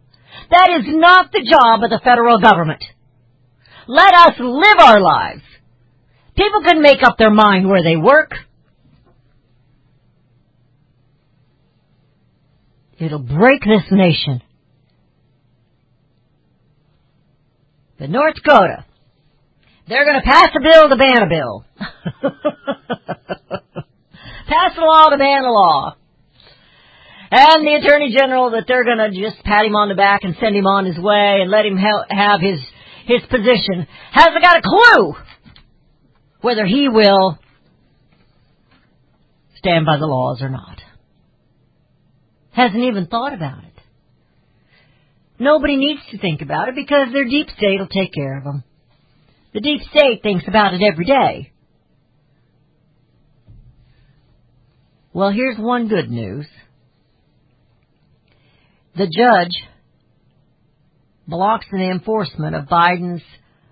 That 0.49 0.69
is 0.79 0.85
not 0.87 1.31
the 1.31 1.47
job 1.47 1.83
of 1.83 1.89
the 1.89 2.01
federal 2.03 2.39
government. 2.39 2.83
Let 3.87 4.13
us 4.13 4.33
live 4.39 4.77
our 4.79 4.99
lives. 4.99 5.41
People 6.35 6.61
can 6.63 6.81
make 6.81 7.03
up 7.03 7.17
their 7.17 7.31
mind 7.31 7.67
where 7.67 7.83
they 7.83 7.97
work. 7.97 8.31
It'll 12.97 13.19
break 13.19 13.61
this 13.61 13.91
nation. 13.91 14.41
But 17.97 18.09
North 18.09 18.35
Dakota, 18.35 18.85
they're 19.87 20.05
going 20.05 20.21
to 20.21 20.29
pass 20.29 20.49
a 20.55 20.61
bill 20.61 20.89
to 20.89 20.95
ban 20.95 21.23
a 21.23 21.29
bill. 21.29 21.65
pass 24.47 24.71
a 24.77 24.81
law 24.81 25.09
to 25.09 25.17
ban 25.17 25.43
a 25.43 25.51
law. 25.51 25.95
And 27.31 27.65
the 27.65 27.75
Attorney 27.75 28.15
General 28.17 28.51
that 28.51 28.65
they're 28.67 28.83
going 28.83 28.97
to 28.97 29.11
just 29.11 29.43
pat 29.43 29.65
him 29.65 29.75
on 29.75 29.89
the 29.89 29.95
back 29.95 30.21
and 30.23 30.35
send 30.41 30.55
him 30.55 30.65
on 30.65 30.85
his 30.85 30.97
way 30.97 31.39
and 31.41 31.51
let 31.51 31.65
him 31.65 31.77
ha- 31.77 32.05
have 32.09 32.41
his 32.41 32.59
his 33.05 33.21
position 33.29 33.87
hasn't 34.11 34.41
got 34.41 34.57
a 34.57 34.61
clue 34.61 35.15
whether 36.41 36.65
he 36.65 36.87
will 36.89 37.39
stand 39.57 39.85
by 39.85 39.97
the 39.97 40.05
laws 40.05 40.41
or 40.41 40.49
not. 40.49 40.79
Hasn't 42.51 42.83
even 42.83 43.07
thought 43.07 43.33
about 43.33 43.63
it. 43.63 43.73
Nobody 45.39 45.75
needs 45.75 46.01
to 46.11 46.17
think 46.17 46.41
about 46.41 46.69
it 46.69 46.75
because 46.75 47.07
their 47.13 47.25
deep 47.25 47.47
state 47.57 47.79
will 47.79 47.87
take 47.87 48.13
care 48.13 48.37
of 48.37 48.43
them. 48.43 48.63
The 49.53 49.61
deep 49.61 49.81
state 49.89 50.21
thinks 50.21 50.45
about 50.47 50.73
it 50.73 50.81
every 50.81 51.05
day. 51.05 51.51
Well, 55.11 55.31
here's 55.31 55.57
one 55.57 55.87
good 55.87 56.09
news. 56.11 56.45
The 58.95 59.07
judge 59.07 59.69
blocks 61.27 61.65
the 61.71 61.89
enforcement 61.89 62.55
of 62.55 62.65
Biden's 62.65 63.23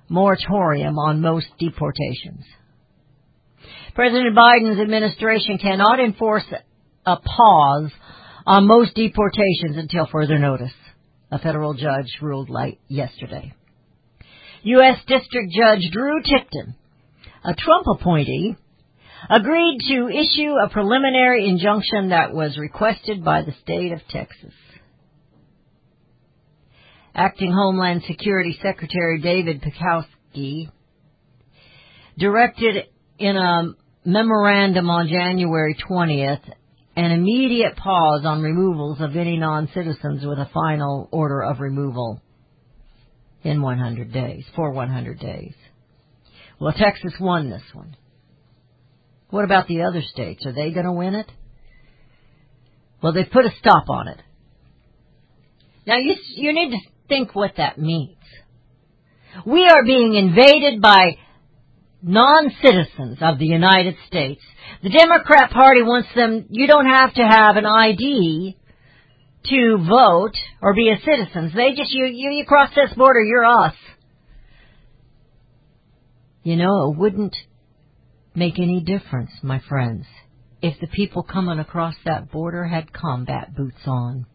moratorium 0.09 0.97
on 0.97 1.21
most 1.21 1.47
deportations. 1.59 2.43
President 3.93 4.35
Biden's 4.35 4.79
administration 4.79 5.59
cannot 5.59 5.99
enforce 5.99 6.45
a 7.05 7.17
pause 7.17 7.91
on 8.45 8.67
most 8.67 8.95
deportations 8.95 9.75
until 9.75 10.07
further 10.11 10.39
notice, 10.39 10.73
a 11.31 11.37
federal 11.37 11.73
judge 11.73 12.17
ruled 12.21 12.49
late 12.49 12.79
yesterday. 12.87 13.53
U.S. 14.63 14.97
District 15.07 15.51
Judge 15.51 15.89
Drew 15.91 16.21
Tipton, 16.23 16.75
a 17.43 17.53
Trump 17.53 17.85
appointee, 17.99 18.55
agreed 19.29 19.79
to 19.89 20.09
issue 20.09 20.53
a 20.63 20.69
preliminary 20.69 21.47
injunction 21.47 22.09
that 22.09 22.33
was 22.33 22.57
requested 22.57 23.23
by 23.23 23.41
the 23.41 23.53
state 23.63 23.91
of 23.91 23.99
Texas. 24.09 24.53
Acting 27.15 27.51
Homeland 27.51 28.03
Security 28.07 28.57
Secretary 28.61 29.19
David 29.19 29.61
Pekoske 29.61 30.69
directed 32.17 32.85
in 33.17 33.35
a 33.35 33.73
memorandum 34.05 34.89
on 34.89 35.07
January 35.07 35.75
20th 35.89 36.41
an 36.97 37.11
immediate 37.11 37.75
pause 37.75 38.25
on 38.25 38.41
removals 38.41 38.99
of 38.99 39.15
any 39.15 39.37
non-citizens 39.37 40.25
with 40.25 40.39
a 40.39 40.49
final 40.51 41.07
order 41.11 41.43
of 41.43 41.59
removal 41.59 42.19
in 43.43 43.61
100 43.61 44.11
days, 44.11 44.43
for 44.55 44.71
100 44.71 45.19
days. 45.19 45.53
Well, 46.59 46.73
Texas 46.73 47.13
won 47.19 47.51
this 47.51 47.61
one. 47.73 47.95
What 49.29 49.43
about 49.43 49.67
the 49.67 49.83
other 49.83 50.01
states? 50.01 50.45
Are 50.45 50.53
they 50.53 50.71
going 50.71 50.85
to 50.85 50.91
win 50.91 51.15
it? 51.15 51.29
Well, 53.01 53.13
they've 53.13 53.29
put 53.29 53.45
a 53.45 53.51
stop 53.59 53.89
on 53.89 54.07
it. 54.07 54.19
Now 55.85 55.97
you 55.97 56.15
you 56.35 56.53
need 56.53 56.71
to 56.71 56.79
think 57.07 57.35
what 57.35 57.53
that 57.57 57.77
means. 57.77 58.17
We 59.45 59.65
are 59.65 59.85
being 59.85 60.15
invaded 60.15 60.81
by 60.81 61.17
non-citizens 62.01 63.17
of 63.21 63.39
the 63.39 63.45
United 63.45 63.95
States. 64.07 64.41
The 64.83 64.89
Democrat 64.89 65.51
Party 65.51 65.81
wants 65.81 66.09
them, 66.15 66.45
you 66.49 66.67
don't 66.67 66.85
have 66.85 67.13
to 67.15 67.21
have 67.21 67.55
an 67.55 67.65
ID 67.65 68.57
to 69.45 69.77
vote 69.77 70.35
or 70.61 70.73
be 70.73 70.89
a 70.89 70.99
citizen. 70.99 71.51
They 71.55 71.71
just, 71.71 71.91
you, 71.91 72.05
you, 72.05 72.31
you 72.31 72.45
cross 72.45 72.69
this 72.75 72.93
border, 72.95 73.21
you're 73.21 73.45
us. 73.45 73.75
You 76.43 76.55
know, 76.55 76.91
it 76.91 76.97
wouldn't 76.97 77.35
make 78.37 78.59
any 78.59 78.79
difference, 78.79 79.31
my 79.41 79.59
friends, 79.67 80.05
if 80.61 80.79
the 80.79 80.87
people 80.87 81.23
coming 81.23 81.57
across 81.57 81.95
that 82.05 82.31
border 82.31 82.65
had 82.65 82.93
combat 82.93 83.55
boots 83.55 83.81
on. 83.87 84.27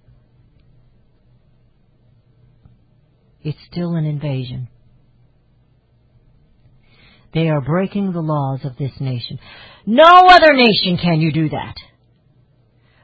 It's 3.43 3.59
still 3.71 3.95
an 3.95 4.05
invasion. 4.05 4.69
They 7.33 7.49
are 7.49 7.61
breaking 7.61 8.13
the 8.13 8.21
laws 8.21 8.65
of 8.65 8.77
this 8.77 8.93
nation. 8.99 9.39
No 9.87 10.27
other 10.29 10.53
nation 10.53 10.99
can 11.01 11.21
you 11.21 11.33
do 11.33 11.49
that. 11.51 11.75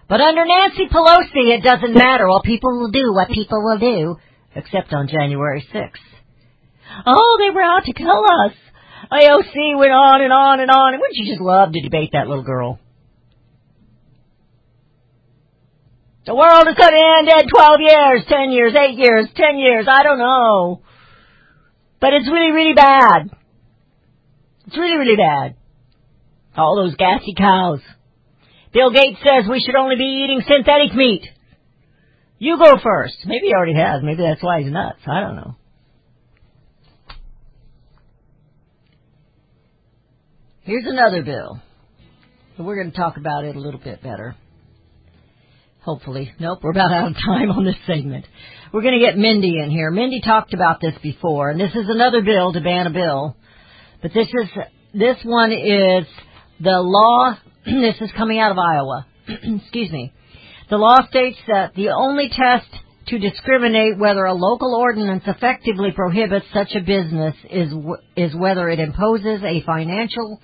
But 0.08 0.20
under 0.20 0.44
Nancy 0.44 0.88
Pelosi, 0.92 1.56
it 1.56 1.62
doesn't 1.62 1.94
matter. 1.94 2.26
Well, 2.26 2.42
people 2.42 2.76
will 2.78 2.90
do 2.90 3.12
what 3.12 3.28
people 3.28 3.62
will 3.62 3.78
do, 3.78 4.16
except 4.56 4.92
on 4.92 5.06
January 5.06 5.64
6th. 5.72 5.92
Oh, 7.06 7.38
they 7.40 7.54
were 7.54 7.62
out 7.62 7.84
to 7.84 7.92
kill 7.92 8.24
us. 8.46 8.52
AOC 9.12 9.78
went 9.78 9.92
on 9.92 10.22
and 10.22 10.32
on 10.32 10.60
and 10.60 10.70
on. 10.70 10.94
And 10.94 11.00
Wouldn't 11.00 11.16
you 11.16 11.30
just 11.30 11.40
love 11.40 11.72
to 11.72 11.80
debate 11.80 12.10
that 12.12 12.28
little 12.28 12.44
girl? 12.44 12.78
The 16.26 16.34
world 16.34 16.68
is 16.68 16.74
going 16.74 16.92
to 16.92 17.04
end 17.18 17.28
in 17.28 17.48
12 17.48 17.80
years, 17.80 18.22
10 18.28 18.50
years, 18.52 18.74
8 18.76 18.98
years, 18.98 19.28
10 19.34 19.56
years, 19.56 19.86
I 19.88 20.02
don't 20.02 20.18
know. 20.18 20.82
But 22.00 22.12
it's 22.12 22.28
really, 22.28 22.52
really 22.52 22.74
bad. 22.74 23.30
It's 24.66 24.76
really, 24.76 24.98
really 24.98 25.16
bad. 25.16 25.56
All 26.54 26.76
those 26.76 26.94
gassy 26.96 27.34
cows. 27.34 27.80
Bill 28.74 28.90
Gates 28.90 29.18
says 29.24 29.48
we 29.48 29.60
should 29.64 29.74
only 29.74 29.96
be 29.96 30.24
eating 30.24 30.42
synthetic 30.46 30.94
meat. 30.94 31.24
You 32.38 32.58
go 32.58 32.76
first. 32.82 33.16
Maybe 33.24 33.46
he 33.46 33.54
already 33.54 33.74
has. 33.74 34.02
Maybe 34.02 34.22
that's 34.22 34.42
why 34.42 34.60
he's 34.60 34.70
nuts. 34.70 35.00
I 35.06 35.20
don't 35.20 35.36
know. 35.36 35.56
Here's 40.68 40.84
another 40.84 41.22
bill. 41.22 41.62
We're 42.58 42.74
going 42.74 42.90
to 42.90 42.96
talk 42.96 43.16
about 43.16 43.46
it 43.46 43.56
a 43.56 43.58
little 43.58 43.80
bit 43.80 44.02
better. 44.02 44.36
Hopefully. 45.80 46.30
Nope, 46.38 46.58
we're 46.62 46.72
about 46.72 46.92
out 46.92 47.12
of 47.12 47.14
time 47.14 47.50
on 47.50 47.64
this 47.64 47.78
segment. 47.86 48.26
We're 48.70 48.82
going 48.82 49.00
to 49.00 49.06
get 49.06 49.16
Mindy 49.16 49.56
in 49.64 49.70
here. 49.70 49.90
Mindy 49.90 50.20
talked 50.20 50.52
about 50.52 50.78
this 50.82 50.92
before, 51.02 51.48
and 51.48 51.58
this 51.58 51.70
is 51.70 51.86
another 51.88 52.20
bill 52.20 52.52
to 52.52 52.60
ban 52.60 52.86
a 52.86 52.90
bill. 52.90 53.34
But 54.02 54.12
this 54.12 54.26
is, 54.26 54.48
this 54.92 55.16
one 55.24 55.52
is 55.52 56.04
the 56.60 56.82
law, 56.82 57.38
this 57.64 57.96
is 58.02 58.10
coming 58.14 58.38
out 58.38 58.50
of 58.50 58.58
Iowa. 58.58 59.06
Excuse 59.62 59.90
me. 59.90 60.12
The 60.68 60.76
law 60.76 60.98
states 61.08 61.38
that 61.46 61.76
the 61.76 61.92
only 61.96 62.28
test 62.28 62.68
to 63.06 63.18
discriminate 63.18 63.96
whether 63.96 64.26
a 64.26 64.34
local 64.34 64.76
ordinance 64.78 65.22
effectively 65.26 65.92
prohibits 65.92 66.44
such 66.52 66.74
a 66.74 66.80
business 66.80 67.34
is, 67.50 67.72
is 68.18 68.36
whether 68.36 68.68
it 68.68 68.80
imposes 68.80 69.42
a 69.42 69.62
financial 69.64 70.42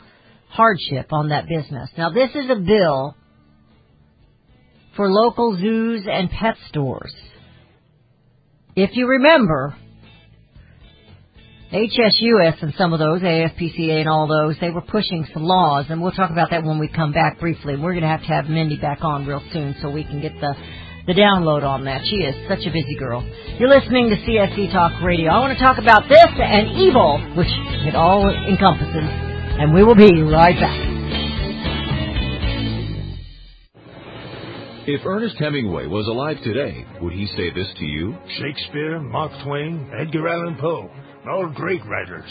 hardship 0.55 1.13
on 1.13 1.29
that 1.29 1.47
business. 1.49 1.91
Now 1.99 2.11
this 2.11 2.31
is 2.35 2.49
a 2.49 2.57
bill 2.57 3.17
for 4.97 5.11
local 5.11 5.57
zoos 5.59 6.07
and 6.11 6.31
pet 6.31 6.57
stores. 6.69 7.13
If 8.77 8.91
you 8.95 9.07
remember, 9.09 9.77
HSUS 11.73 12.63
and 12.63 12.75
some 12.79 12.93
of 12.93 13.01
those, 13.01 13.21
ASPCA 13.21 14.01
and 14.01 14.09
all 14.09 14.29
those, 14.29 14.57
they 14.61 14.71
were 14.71 14.81
pushing 14.81 15.27
some 15.33 15.43
laws, 15.43 15.87
and 15.89 16.01
we'll 16.01 16.13
talk 16.13 16.31
about 16.31 16.51
that 16.51 16.63
when 16.63 16.79
we 16.79 16.89
come 16.89 17.13
back 17.13 17.41
briefly. 17.41 17.77
We're 17.77 17.93
going 17.93 18.03
to 18.03 18.09
have 18.09 18.23
to 18.23 18.29
have 18.29 18.47
Mindy 18.47 18.77
back 18.77 19.03
on 19.03 19.27
real 19.27 19.43
soon 19.53 19.75
so 19.83 19.91
we 19.91 20.05
can 20.05 20.21
get 20.21 20.41
the 20.41 20.55
the 21.07 21.13
download 21.13 21.63
on 21.65 21.85
that. 21.85 22.01
She 22.07 22.17
is 22.17 22.35
such 22.49 22.65
a 22.65 22.73
busy 22.73 22.97
girl. 22.97 23.21
You're 23.59 23.69
listening 23.69 24.09
to 24.09 24.17
CSC 24.17 24.73
Talk 24.73 25.03
Radio. 25.03 25.31
I 25.31 25.39
want 25.41 25.53
to 25.59 25.63
talk 25.63 25.77
about 25.77 26.09
this 26.09 26.33
and 26.33 26.81
evil, 26.81 27.21
which 27.37 27.53
it 27.85 27.95
all 27.95 28.25
encompasses, 28.31 29.34
and 29.59 29.73
we 29.75 29.85
will 29.85 29.95
be 29.95 30.23
right 30.23 30.59
back. 30.59 30.91
If 34.87 35.01
Ernest 35.07 35.37
Hemingway 35.39 35.87
was 35.87 36.07
alive 36.09 36.37
today, 36.45 36.85
would 37.01 37.15
he 37.15 37.27
say 37.37 37.51
this 37.51 37.69
to 37.79 37.85
you? 37.85 38.15
Shakespeare, 38.39 39.01
Mark 39.01 39.33
Twain, 39.43 39.91
Edgar 39.99 40.29
Allan 40.29 40.57
Poe, 40.61 40.91
all 41.27 41.49
great 41.55 41.81
writers. 41.87 42.31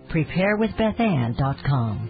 preparewithbethann.com. 0.11 2.09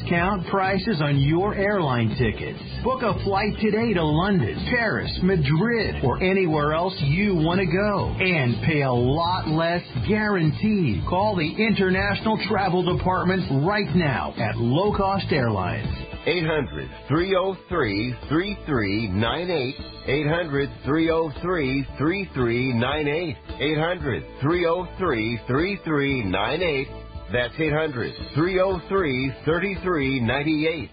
discount 0.00 0.46
prices 0.48 1.00
on 1.00 1.18
your 1.18 1.54
airline 1.54 2.14
tickets. 2.18 2.58
Book 2.84 3.02
a 3.02 3.22
flight 3.24 3.52
today 3.60 3.94
to 3.94 4.04
London, 4.04 4.66
Paris, 4.70 5.10
Madrid, 5.22 6.04
or 6.04 6.22
anywhere 6.22 6.72
else 6.72 6.94
you 7.00 7.34
want 7.34 7.60
to 7.60 7.66
go 7.66 8.08
and 8.18 8.62
pay 8.64 8.82
a 8.82 8.92
lot 8.92 9.48
less 9.48 9.82
guaranteed. 10.08 11.04
Call 11.08 11.36
the 11.36 11.64
International 11.64 12.38
Travel 12.48 12.96
Department 12.96 13.66
right 13.66 13.94
now 13.94 14.34
at 14.36 14.56
Low 14.56 14.96
Cost 14.96 15.26
Airlines. 15.30 15.88
800 16.26 16.90
303 17.08 18.14
3398. 18.28 19.74
800 20.06 20.70
303 20.84 21.86
3398. 21.98 23.36
800 23.58 24.24
303 24.42 25.40
3398. 25.46 26.99
That's 27.32 27.54
800 27.58 28.14
303 28.34 29.32
3398. 29.44 30.90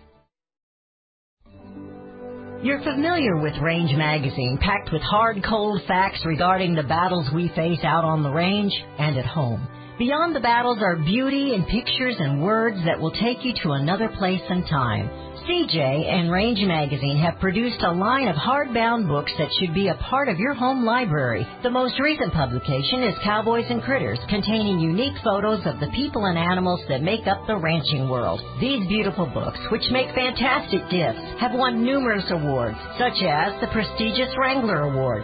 You're 2.64 2.82
familiar 2.82 3.38
with 3.38 3.54
Range 3.62 3.96
Magazine, 3.96 4.58
packed 4.60 4.92
with 4.92 5.02
hard, 5.02 5.44
cold 5.48 5.82
facts 5.88 6.22
regarding 6.26 6.76
the 6.76 6.84
battles 6.84 7.28
we 7.34 7.50
face 7.56 7.80
out 7.84 8.04
on 8.04 8.24
the 8.24 8.32
range 8.32 8.74
and 9.00 9.18
at 9.18 9.26
home. 9.26 9.68
Beyond 10.00 10.36
the 10.36 10.40
battles 10.40 10.80
are 10.82 10.96
beauty 10.96 11.56
and 11.56 11.66
pictures 11.68 12.16
and 12.20 12.42
words 12.42 12.78
that 12.86 13.00
will 13.00 13.12
take 13.12 13.44
you 13.44 13.54
to 13.64 13.72
another 13.72 14.10
place 14.10 14.42
and 14.50 14.64
time. 14.68 15.27
CJ 15.48 15.80
and 15.80 16.30
Range 16.30 16.60
Magazine 16.68 17.18
have 17.20 17.40
produced 17.40 17.82
a 17.82 17.94
line 17.94 18.28
of 18.28 18.36
hardbound 18.36 19.08
books 19.08 19.32
that 19.38 19.48
should 19.58 19.74
be 19.74 19.88
a 19.88 19.96
part 19.96 20.28
of 20.28 20.38
your 20.38 20.54
home 20.54 20.84
library. 20.84 21.48
The 21.64 21.70
most 21.70 21.98
recent 22.02 22.34
publication 22.34 23.04
is 23.04 23.16
Cowboys 23.24 23.64
and 23.70 23.82
Critters, 23.82 24.20
containing 24.28 24.82
unique 24.82 25.16
photos 25.24 25.66
of 25.66 25.80
the 25.80 25.88
people 25.96 26.26
and 26.26 26.38
animals 26.38 26.82
that 26.90 27.02
make 27.02 27.28
up 27.28 27.48
the 27.48 27.56
ranching 27.56 28.10
world. 28.10 28.42
These 28.60 28.90
beautiful 28.90 29.26
books, 29.26 29.60
which 29.72 29.90
make 29.90 30.14
fantastic 30.14 30.82
gifts, 30.92 31.40
have 31.40 31.54
won 31.54 31.82
numerous 31.86 32.26
awards, 32.30 32.78
such 33.00 33.24
as 33.24 33.56
the 33.62 33.72
prestigious 33.72 34.36
Wrangler 34.38 34.82
Award, 34.82 35.24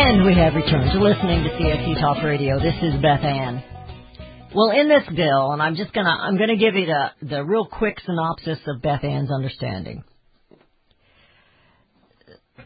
And 0.00 0.24
we 0.24 0.34
have 0.34 0.54
returned 0.54 0.92
to 0.92 1.00
listening 1.00 1.42
to 1.42 1.50
CSC 1.50 2.00
Talk 2.00 2.22
Radio. 2.22 2.60
This 2.60 2.76
is 2.82 2.94
Beth 3.02 3.24
Ann. 3.24 3.64
Well, 4.54 4.70
in 4.70 4.88
this 4.88 5.02
bill, 5.14 5.50
and 5.50 5.60
I'm 5.60 5.74
just 5.74 5.92
gonna 5.92 6.08
I'm 6.08 6.38
gonna 6.38 6.56
give 6.56 6.76
you 6.76 6.86
the 6.86 7.26
the 7.26 7.44
real 7.44 7.66
quick 7.66 7.98
synopsis 8.06 8.60
of 8.68 8.80
Beth 8.80 9.02
Ann's 9.02 9.30
understanding. 9.32 10.04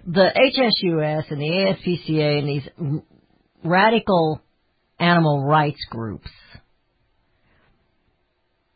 the 0.07 0.29
HSUS 0.35 1.31
and 1.31 1.41
the 1.41 1.75
ASPCA 1.75 2.39
and 2.39 2.49
these 2.49 3.03
radical 3.65 4.43
animal 4.99 5.45
rights 5.45 5.85
groups, 5.91 6.29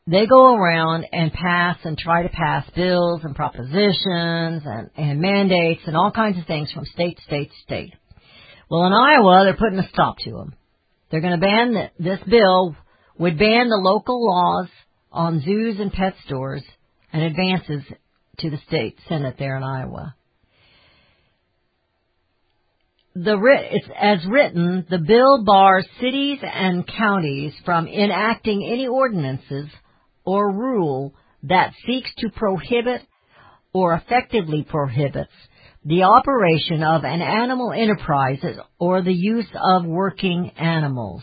they 0.07 0.27
go 0.27 0.55
around 0.55 1.05
and 1.13 1.33
pass 1.33 1.79
and 1.85 1.99
try 1.99 2.23
to 2.23 2.29
pass 2.29 2.69
bills 2.75 3.21
and 3.25 3.35
propositions 3.35 4.63
and, 4.65 4.91
and 4.97 5.21
mandates 5.21 5.83
and 5.87 5.97
all 5.97 6.11
kinds 6.11 6.39
of 6.39 6.47
things 6.47 6.71
from 6.73 6.85
state 6.87 7.17
to 7.19 7.23
state 7.25 7.51
to 7.51 7.57
state. 7.63 7.95
Well, 8.69 8.85
in 8.87 8.93
Iowa, 8.93 9.45
they're 9.45 9.57
putting 9.57 9.79
a 9.79 9.89
stop 9.89 10.19
to 10.25 10.33
them. 10.33 10.55
They're 11.11 11.21
going 11.21 11.39
to 11.39 11.47
ban 11.47 11.73
the, 11.73 11.91
this 11.99 12.21
bill 12.29 12.77
would 13.19 13.39
ban 13.39 13.69
the 13.69 13.81
local 13.81 14.27
laws 14.27 14.69
on 15.13 15.41
zoos 15.43 15.79
and 15.79 15.93
pet 15.93 16.15
stores 16.25 16.63
and 17.13 17.23
advances 17.23 17.83
to 18.39 18.51
the 18.51 18.59
state 18.67 18.99
senate 19.09 19.37
there 19.39 19.57
in 19.57 19.63
Iowa. 19.63 20.15
The 23.15 23.39
it's 23.71 23.89
as 23.99 24.27
written, 24.29 24.85
the 24.91 24.99
bill 24.99 25.43
bars 25.45 25.87
cities 26.01 26.39
and 26.43 26.87
counties 26.87 27.55
from 27.65 27.87
enacting 27.87 28.69
any 28.71 28.89
ordinances 28.89 29.69
or 30.25 30.53
rule 30.53 31.15
that 31.45 31.73
seeks 31.87 32.11
to 32.19 32.29
prohibit 32.29 33.01
or 33.73 33.95
effectively 33.95 34.67
prohibits 34.69 35.33
the 35.87 36.03
operation 36.03 36.83
of 36.83 37.05
an 37.05 37.23
animal 37.23 37.73
enterprise 37.73 38.41
or 38.77 39.03
the 39.03 39.15
use 39.15 39.47
of 39.55 39.87
working 39.87 40.51
animals. 40.59 41.23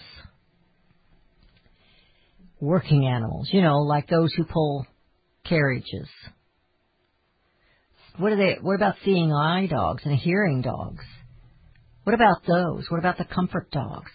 Working 2.61 3.05
animals, 3.05 3.49
you 3.51 3.61
know, 3.61 3.80
like 3.80 4.07
those 4.07 4.34
who 4.34 4.45
pull 4.45 4.88
carriages. 5.43 6.07
What 8.18 8.32
are 8.32 8.38
they, 8.38 8.57
what 8.61 8.76
about 8.76 8.95
seeing 9.03 9.34
eye 9.34 9.68
dogs 9.70 10.03
and 10.05 10.16
hearing 10.16 10.61
dogs? 10.61 11.03
What 12.05 12.14
about 12.14 12.45
those? 12.47 12.86
What 12.88 12.99
about 12.99 13.18
the 13.18 13.26
comfort 13.26 13.70
dogs? 13.70 14.11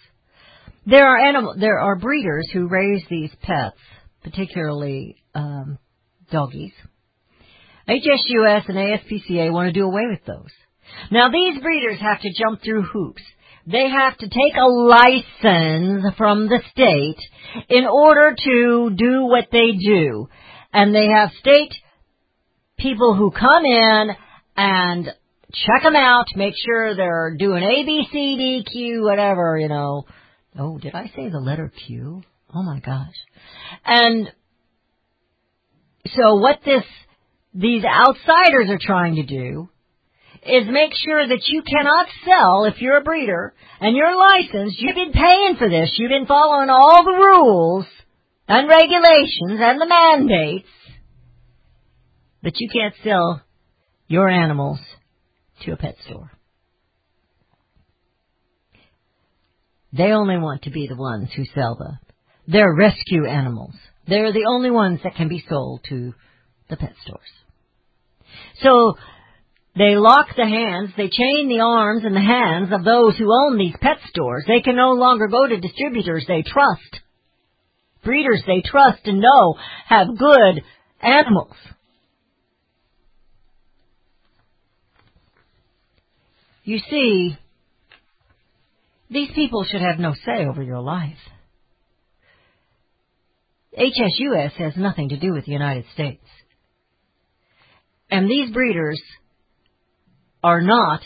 There 0.87 1.05
are 1.05 1.27
animal, 1.27 1.57
there 1.59 1.79
are 1.79 1.95
breeders 1.95 2.49
who 2.51 2.67
raise 2.67 3.03
these 3.07 3.31
pets, 3.43 3.77
particularly 4.23 5.17
um, 5.35 5.77
doggies. 6.31 6.73
HSUS 7.89 8.69
and 8.69 8.77
ASPCA 8.77 9.51
want 9.51 9.67
to 9.67 9.73
do 9.73 9.85
away 9.85 10.03
with 10.09 10.23
those. 10.25 10.51
Now 11.11 11.29
these 11.29 11.61
breeders 11.61 11.99
have 11.99 12.21
to 12.21 12.33
jump 12.33 12.61
through 12.61 12.83
hoops. 12.83 13.23
They 13.65 13.89
have 13.89 14.17
to 14.17 14.27
take 14.27 14.55
a 14.55 14.65
license 14.65 16.15
from 16.17 16.47
the 16.47 16.61
state 16.71 17.19
in 17.69 17.85
order 17.85 18.35
to 18.35 18.89
do 18.95 19.25
what 19.25 19.47
they 19.51 19.71
do. 19.71 20.29
And 20.73 20.93
they 20.93 21.07
have 21.07 21.31
state 21.39 21.73
people 22.77 23.15
who 23.15 23.31
come 23.31 23.65
in 23.65 24.09
and 24.55 25.05
check 25.53 25.83
them 25.83 25.95
out, 25.95 26.25
make 26.35 26.53
sure 26.65 26.95
they're 26.95 27.35
doing 27.37 27.63
A, 27.63 27.83
B, 27.85 28.07
C, 28.11 28.37
D, 28.37 28.65
Q, 28.71 29.03
whatever, 29.03 29.57
you 29.57 29.67
know. 29.67 30.05
Oh, 30.57 30.77
did 30.77 30.95
I 30.95 31.11
say 31.15 31.29
the 31.29 31.39
letter 31.39 31.71
Q? 31.85 32.23
Oh 32.53 32.63
my 32.63 32.79
gosh. 32.79 33.13
And 33.85 34.31
so 36.07 36.35
what 36.35 36.59
this, 36.65 36.83
these 37.53 37.83
outsiders 37.83 38.69
are 38.69 38.79
trying 38.79 39.15
to 39.15 39.23
do 39.23 39.69
is 40.43 40.67
make 40.69 40.91
sure 41.05 41.27
that 41.27 41.43
you 41.47 41.63
cannot 41.63 42.07
sell 42.25 42.65
if 42.65 42.81
you're 42.81 42.97
a 42.97 43.03
breeder 43.03 43.53
and 43.81 43.95
you're 43.95 44.15
licensed. 44.15 44.79
You've 44.79 44.95
been 44.95 45.11
paying 45.11 45.55
for 45.57 45.69
this. 45.69 45.91
You've 45.97 46.09
been 46.09 46.27
following 46.27 46.69
all 46.69 47.03
the 47.03 47.11
rules 47.11 47.85
and 48.47 48.67
regulations 48.67 49.59
and 49.59 49.81
the 49.81 49.87
mandates. 49.87 50.69
But 52.41 52.53
you 52.57 52.69
can't 52.69 52.95
sell 53.03 53.41
your 54.07 54.29
animals 54.29 54.79
to 55.63 55.73
a 55.73 55.77
pet 55.77 55.95
store. 56.05 56.31
They 59.91 60.11
only 60.11 60.37
want 60.37 60.63
to 60.63 60.69
be 60.69 60.87
the 60.87 60.95
ones 60.95 61.29
who 61.35 61.43
sell 61.53 61.75
the, 61.75 61.97
they're 62.47 62.73
rescue 62.73 63.25
animals. 63.25 63.73
They're 64.07 64.31
the 64.31 64.45
only 64.47 64.71
ones 64.71 65.01
that 65.03 65.15
can 65.15 65.27
be 65.27 65.43
sold 65.49 65.81
to 65.89 66.13
the 66.69 66.77
pet 66.77 66.93
stores. 67.03 67.27
So, 68.61 68.95
they 69.75 69.95
lock 69.95 70.27
the 70.35 70.45
hands, 70.45 70.91
they 70.97 71.09
chain 71.09 71.47
the 71.47 71.61
arms 71.61 72.03
and 72.03 72.15
the 72.15 72.19
hands 72.19 72.73
of 72.73 72.83
those 72.83 73.17
who 73.17 73.31
own 73.31 73.57
these 73.57 73.75
pet 73.79 73.97
stores. 74.09 74.43
They 74.47 74.61
can 74.61 74.75
no 74.75 74.91
longer 74.91 75.27
go 75.27 75.47
to 75.47 75.59
distributors 75.59 76.25
they 76.27 76.41
trust. 76.41 76.99
Breeders 78.03 78.43
they 78.45 78.61
trust 78.61 79.01
and 79.05 79.19
know 79.19 79.55
have 79.87 80.17
good 80.17 80.63
animals. 81.01 81.55
You 86.63 86.79
see, 86.89 87.37
these 89.09 89.29
people 89.33 89.63
should 89.63 89.81
have 89.81 89.97
no 89.97 90.13
say 90.25 90.45
over 90.45 90.61
your 90.61 90.81
life. 90.81 91.17
HSUS 93.77 94.51
has 94.53 94.73
nothing 94.75 95.09
to 95.09 95.17
do 95.17 95.33
with 95.33 95.45
the 95.45 95.51
United 95.51 95.85
States. 95.93 96.23
And 98.09 98.29
these 98.29 98.51
breeders 98.51 99.01
are 100.43 100.61
not 100.61 101.01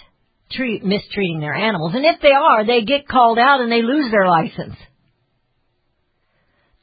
treat, 0.51 0.83
mistreating 0.83 1.39
their 1.39 1.53
animals. 1.53 1.93
And 1.95 2.05
if 2.05 2.21
they 2.21 2.31
are, 2.31 2.65
they 2.65 2.83
get 2.83 3.07
called 3.07 3.37
out 3.37 3.61
and 3.61 3.71
they 3.71 3.81
lose 3.81 4.11
their 4.11 4.27
license. 4.27 4.75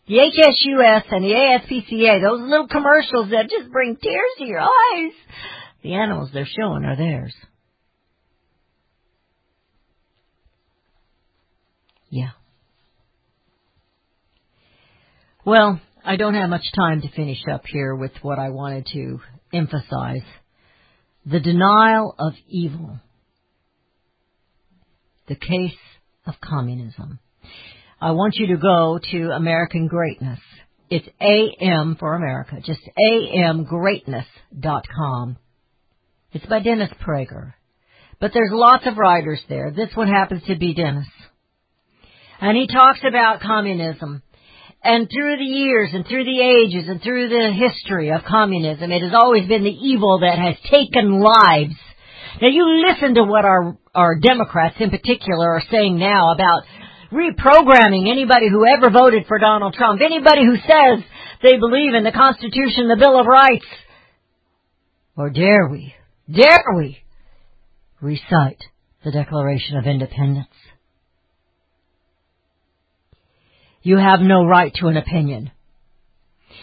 The 0.06 0.16
HSUS 0.16 1.02
and 1.10 1.24
the 1.24 1.34
ASPCA, 1.34 2.20
those 2.20 2.40
little 2.40 2.66
commercials 2.66 3.30
that 3.30 3.48
just 3.48 3.70
bring 3.70 3.96
tears 3.96 4.30
to 4.38 4.44
your 4.44 4.60
eyes, 4.60 5.12
the 5.82 5.94
animals 5.94 6.30
they're 6.32 6.46
showing 6.46 6.84
are 6.84 6.96
theirs. 6.96 7.34
Yeah. 12.10 12.30
Well, 15.44 15.80
I 16.04 16.16
don't 16.16 16.34
have 16.34 16.50
much 16.50 16.64
time 16.74 17.02
to 17.02 17.10
finish 17.12 17.42
up 17.50 17.62
here 17.66 17.94
with 17.94 18.12
what 18.22 18.40
I 18.40 18.50
wanted 18.50 18.86
to 18.92 19.20
emphasize. 19.52 20.22
The 21.26 21.40
denial 21.40 22.14
of 22.18 22.32
evil. 22.48 22.98
The 25.28 25.36
case 25.36 25.76
of 26.26 26.34
communism. 26.42 27.18
I 28.00 28.12
want 28.12 28.36
you 28.36 28.46
to 28.48 28.56
go 28.56 28.98
to 29.12 29.30
American 29.30 29.86
Greatness. 29.86 30.40
It's 30.88 31.06
AM 31.20 31.96
for 32.00 32.14
America, 32.14 32.56
just 32.64 32.80
amgreatness.com. 32.98 35.36
It's 36.32 36.46
by 36.46 36.60
Dennis 36.60 36.88
Prager. 37.06 37.52
But 38.20 38.32
there's 38.34 38.50
lots 38.52 38.86
of 38.86 38.98
writers 38.98 39.40
there. 39.48 39.70
This 39.70 39.88
one 39.94 40.08
happens 40.08 40.42
to 40.46 40.56
be 40.56 40.74
Dennis. 40.74 41.06
And 42.40 42.56
he 42.56 42.66
talks 42.66 43.00
about 43.06 43.40
communism. 43.40 44.22
And 44.82 45.08
through 45.10 45.36
the 45.36 45.44
years 45.44 45.90
and 45.92 46.06
through 46.06 46.24
the 46.24 46.40
ages 46.40 46.88
and 46.88 47.02
through 47.02 47.28
the 47.28 47.52
history 47.52 48.10
of 48.10 48.24
communism, 48.24 48.90
it 48.90 49.02
has 49.02 49.12
always 49.14 49.46
been 49.46 49.62
the 49.62 49.70
evil 49.70 50.20
that 50.20 50.38
has 50.38 50.56
taken 50.70 51.20
lives. 51.20 51.74
Now 52.40 52.48
you 52.48 52.86
listen 52.88 53.14
to 53.16 53.24
what 53.24 53.44
our, 53.44 53.76
our 53.94 54.18
Democrats 54.18 54.76
in 54.80 54.90
particular 54.90 55.50
are 55.50 55.62
saying 55.70 55.98
now 55.98 56.32
about 56.32 56.62
reprogramming 57.12 58.08
anybody 58.08 58.48
who 58.48 58.64
ever 58.66 58.90
voted 58.90 59.26
for 59.26 59.38
Donald 59.38 59.74
Trump, 59.74 60.00
anybody 60.00 60.46
who 60.46 60.56
says 60.56 61.04
they 61.42 61.58
believe 61.58 61.94
in 61.94 62.04
the 62.04 62.12
Constitution, 62.12 62.88
the 62.88 62.96
Bill 62.98 63.20
of 63.20 63.26
Rights. 63.26 63.66
Or 65.16 65.28
dare 65.28 65.68
we, 65.68 65.94
dare 66.32 66.64
we 66.76 66.98
recite 68.00 68.62
the 69.04 69.10
Declaration 69.10 69.76
of 69.76 69.86
Independence? 69.86 70.48
You 73.82 73.96
have 73.96 74.20
no 74.20 74.44
right 74.44 74.72
to 74.74 74.88
an 74.88 74.96
opinion. 74.96 75.50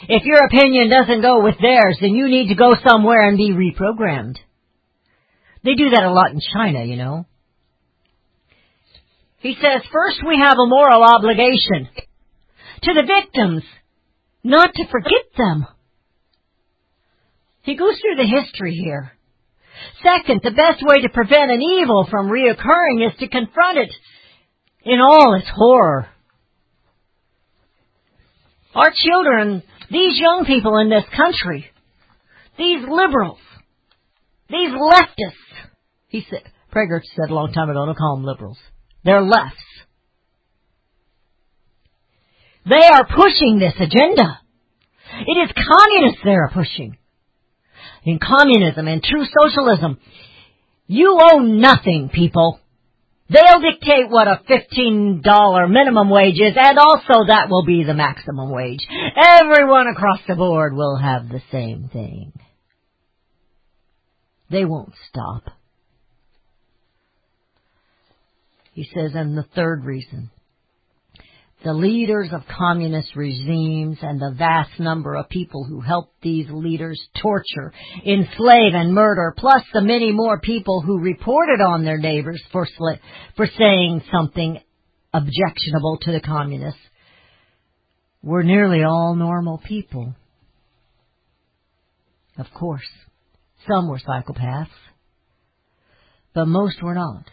If 0.08 0.24
your 0.24 0.46
opinion 0.46 0.90
doesn't 0.90 1.22
go 1.22 1.44
with 1.44 1.56
theirs, 1.60 1.98
then 2.00 2.12
you 2.12 2.28
need 2.28 2.50
to 2.50 2.56
go 2.56 2.76
somewhere 2.88 3.28
and 3.28 3.38
be 3.38 3.52
reprogrammed. 3.52 4.38
They 5.64 5.74
do 5.74 5.90
that 5.90 6.04
a 6.04 6.12
lot 6.12 6.32
in 6.32 6.40
China, 6.54 6.84
you 6.84 6.98
know. 6.98 7.26
He 9.40 9.56
says, 9.56 9.82
first 9.92 10.22
we 10.28 10.38
have 10.38 10.58
a 10.58 10.70
moral 10.70 11.04
obligation 11.04 11.90
to 12.84 12.94
the 12.94 13.04
victims, 13.08 13.64
not 14.44 14.74
to 14.74 14.88
forget 14.90 15.26
them. 15.38 15.66
He 17.64 17.76
goes 17.76 17.96
through 18.00 18.16
the 18.16 18.42
history 18.42 18.74
here. 18.74 19.12
Second, 20.04 20.42
the 20.44 20.52
best 20.52 20.84
way 20.86 21.02
to 21.02 21.10
prevent 21.10 21.52
an 21.52 21.62
evil 21.62 22.08
from 22.10 22.30
reoccurring 22.30 23.06
is 23.06 23.18
to 23.20 23.28
confront 23.28 23.78
it 23.78 23.92
in 24.84 25.00
all 25.00 25.36
its 25.36 25.50
horror. 25.54 26.08
Our 28.78 28.92
children, 28.96 29.64
these 29.90 30.20
young 30.20 30.46
people 30.46 30.78
in 30.78 30.90
this 30.90 31.04
country, 31.16 31.66
these 32.60 32.82
liberals, 32.82 33.40
these 34.50 34.70
leftists, 34.70 35.72
he 36.10 36.24
said, 36.30 36.44
Prager 36.72 37.02
said 37.16 37.32
a 37.32 37.34
long 37.34 37.52
time 37.54 37.72
ago, 37.72 37.88
don't 37.88 37.98
call 37.98 38.18
them 38.18 38.26
liberals. 38.26 38.60
They're 39.04 39.24
lefts. 39.24 39.58
They 42.70 42.86
are 42.86 43.08
pushing 43.08 43.58
this 43.58 43.74
agenda. 43.80 44.42
It 45.26 45.38
is 45.40 45.52
communists 45.56 46.22
they 46.24 46.32
are 46.32 46.52
pushing. 46.54 46.98
In 48.04 48.20
communism 48.20 48.88
and 48.88 49.02
true 49.02 49.26
socialism, 49.42 49.98
You 50.86 51.18
owe 51.20 51.40
nothing, 51.40 52.12
people. 52.14 52.60
They'll 53.30 53.60
dictate 53.60 54.10
what 54.10 54.28
a 54.28 54.42
$15 54.50 55.70
minimum 55.70 56.10
wage 56.10 56.40
is, 56.40 56.54
and 56.56 56.78
also 56.78 57.26
that 57.28 57.50
will 57.50 57.66
be 57.66 57.84
the 57.84 57.94
maximum 57.94 58.52
wage. 58.52 58.88
Everyone 59.18 59.88
across 59.88 60.20
the 60.28 60.36
board 60.36 60.74
will 60.74 60.96
have 60.96 61.28
the 61.28 61.42
same 61.52 61.90
thing. 61.92 62.32
They 64.50 64.64
won't 64.64 64.94
stop. 65.10 65.44
He 68.74 68.88
says, 68.94 69.12
and 69.14 69.38
the 69.38 69.44
third 69.56 69.84
reason, 69.84 70.32
the 71.68 71.74
leaders 71.74 72.30
of 72.32 72.44
communist 72.58 73.14
regimes 73.14 73.98
and 74.02 74.22
the 74.22 74.34
vast 74.38 74.80
number 74.80 75.16
of 75.16 75.28
people 75.28 75.66
who 75.66 75.82
helped 75.82 76.22
these 76.22 76.48
leaders 76.50 76.98
torture, 77.22 77.74
enslave, 78.06 78.74
and 78.74 78.94
murder, 78.94 79.34
plus 79.38 79.62
the 79.74 79.82
many 79.82 80.14
more 80.14 80.40
people 80.40 80.80
who 80.80 81.02
reported 81.02 81.60
on 81.60 81.84
their 81.84 81.98
neighbors 81.98 82.42
for, 82.54 82.66
sla- 82.80 83.00
for 83.36 83.50
saying 83.60 84.02
something 84.10 84.62
objectionable 85.14 85.98
to 86.04 86.14
the 86.14 86.22
communists, 86.22 86.80
were 88.24 88.44
nearly 88.44 88.84
all 88.84 89.14
normal 89.14 89.58
people. 89.58 90.16
Of 92.38 92.46
course, 92.58 92.88
some 93.70 93.90
were 93.90 94.00
psychopaths, 94.00 94.70
but 96.34 96.46
most 96.46 96.82
were 96.82 96.96
not. 96.96 97.26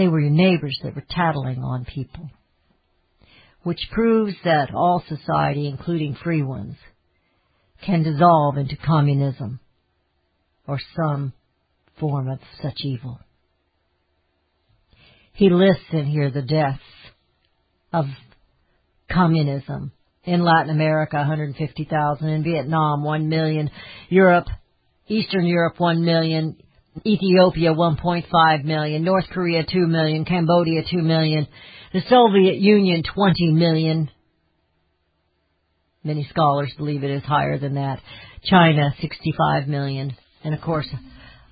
They 0.00 0.08
were 0.08 0.20
your 0.20 0.30
neighbors 0.30 0.78
that 0.82 0.94
were 0.94 1.04
tattling 1.10 1.62
on 1.62 1.84
people. 1.84 2.30
Which 3.64 3.80
proves 3.92 4.32
that 4.44 4.74
all 4.74 5.04
society, 5.06 5.68
including 5.68 6.16
free 6.24 6.42
ones, 6.42 6.76
can 7.84 8.02
dissolve 8.02 8.56
into 8.56 8.78
communism 8.78 9.60
or 10.66 10.78
some 10.96 11.34
form 11.98 12.30
of 12.30 12.38
such 12.62 12.78
evil. 12.82 13.20
He 15.34 15.50
lists 15.50 15.84
in 15.92 16.06
here 16.06 16.30
the 16.30 16.40
deaths 16.40 16.80
of 17.92 18.06
communism. 19.12 19.92
In 20.24 20.42
Latin 20.42 20.70
America, 20.70 21.16
150,000. 21.16 22.26
In 22.26 22.42
Vietnam, 22.42 23.04
1 23.04 23.28
million. 23.28 23.70
Europe, 24.08 24.46
Eastern 25.08 25.44
Europe, 25.44 25.74
1 25.76 26.02
million. 26.02 26.56
Ethiopia 27.06 27.72
1.5 27.72 28.64
million, 28.64 29.04
North 29.04 29.26
Korea 29.32 29.64
2 29.64 29.86
million, 29.86 30.24
Cambodia 30.24 30.82
2 30.90 30.98
million, 30.98 31.46
the 31.92 32.02
Soviet 32.08 32.56
Union 32.56 33.02
20 33.02 33.52
million. 33.52 34.10
Many 36.02 36.26
scholars 36.30 36.72
believe 36.76 37.04
it 37.04 37.10
is 37.10 37.22
higher 37.22 37.58
than 37.58 37.74
that. 37.74 38.00
China 38.44 38.94
65 39.00 39.68
million. 39.68 40.16
And 40.42 40.54
of 40.54 40.60
course, 40.60 40.86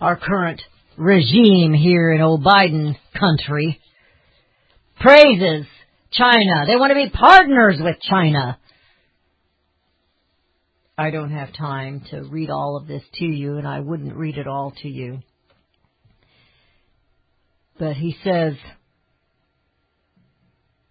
our 0.00 0.16
current 0.16 0.60
regime 0.96 1.72
here 1.72 2.12
in 2.12 2.20
old 2.20 2.44
Biden 2.44 2.96
country 3.18 3.80
praises 5.00 5.66
China. 6.10 6.64
They 6.66 6.76
want 6.76 6.90
to 6.90 6.94
be 6.94 7.10
partners 7.10 7.78
with 7.80 7.96
China. 8.00 8.58
I 11.00 11.10
don't 11.10 11.30
have 11.30 11.52
time 11.52 12.02
to 12.10 12.24
read 12.24 12.50
all 12.50 12.76
of 12.76 12.88
this 12.88 13.04
to 13.14 13.24
you, 13.24 13.56
and 13.56 13.68
I 13.68 13.78
wouldn't 13.78 14.16
read 14.16 14.36
it 14.36 14.48
all 14.48 14.72
to 14.82 14.88
you. 14.88 15.20
But 17.78 17.94
he 17.94 18.16
says, 18.24 18.54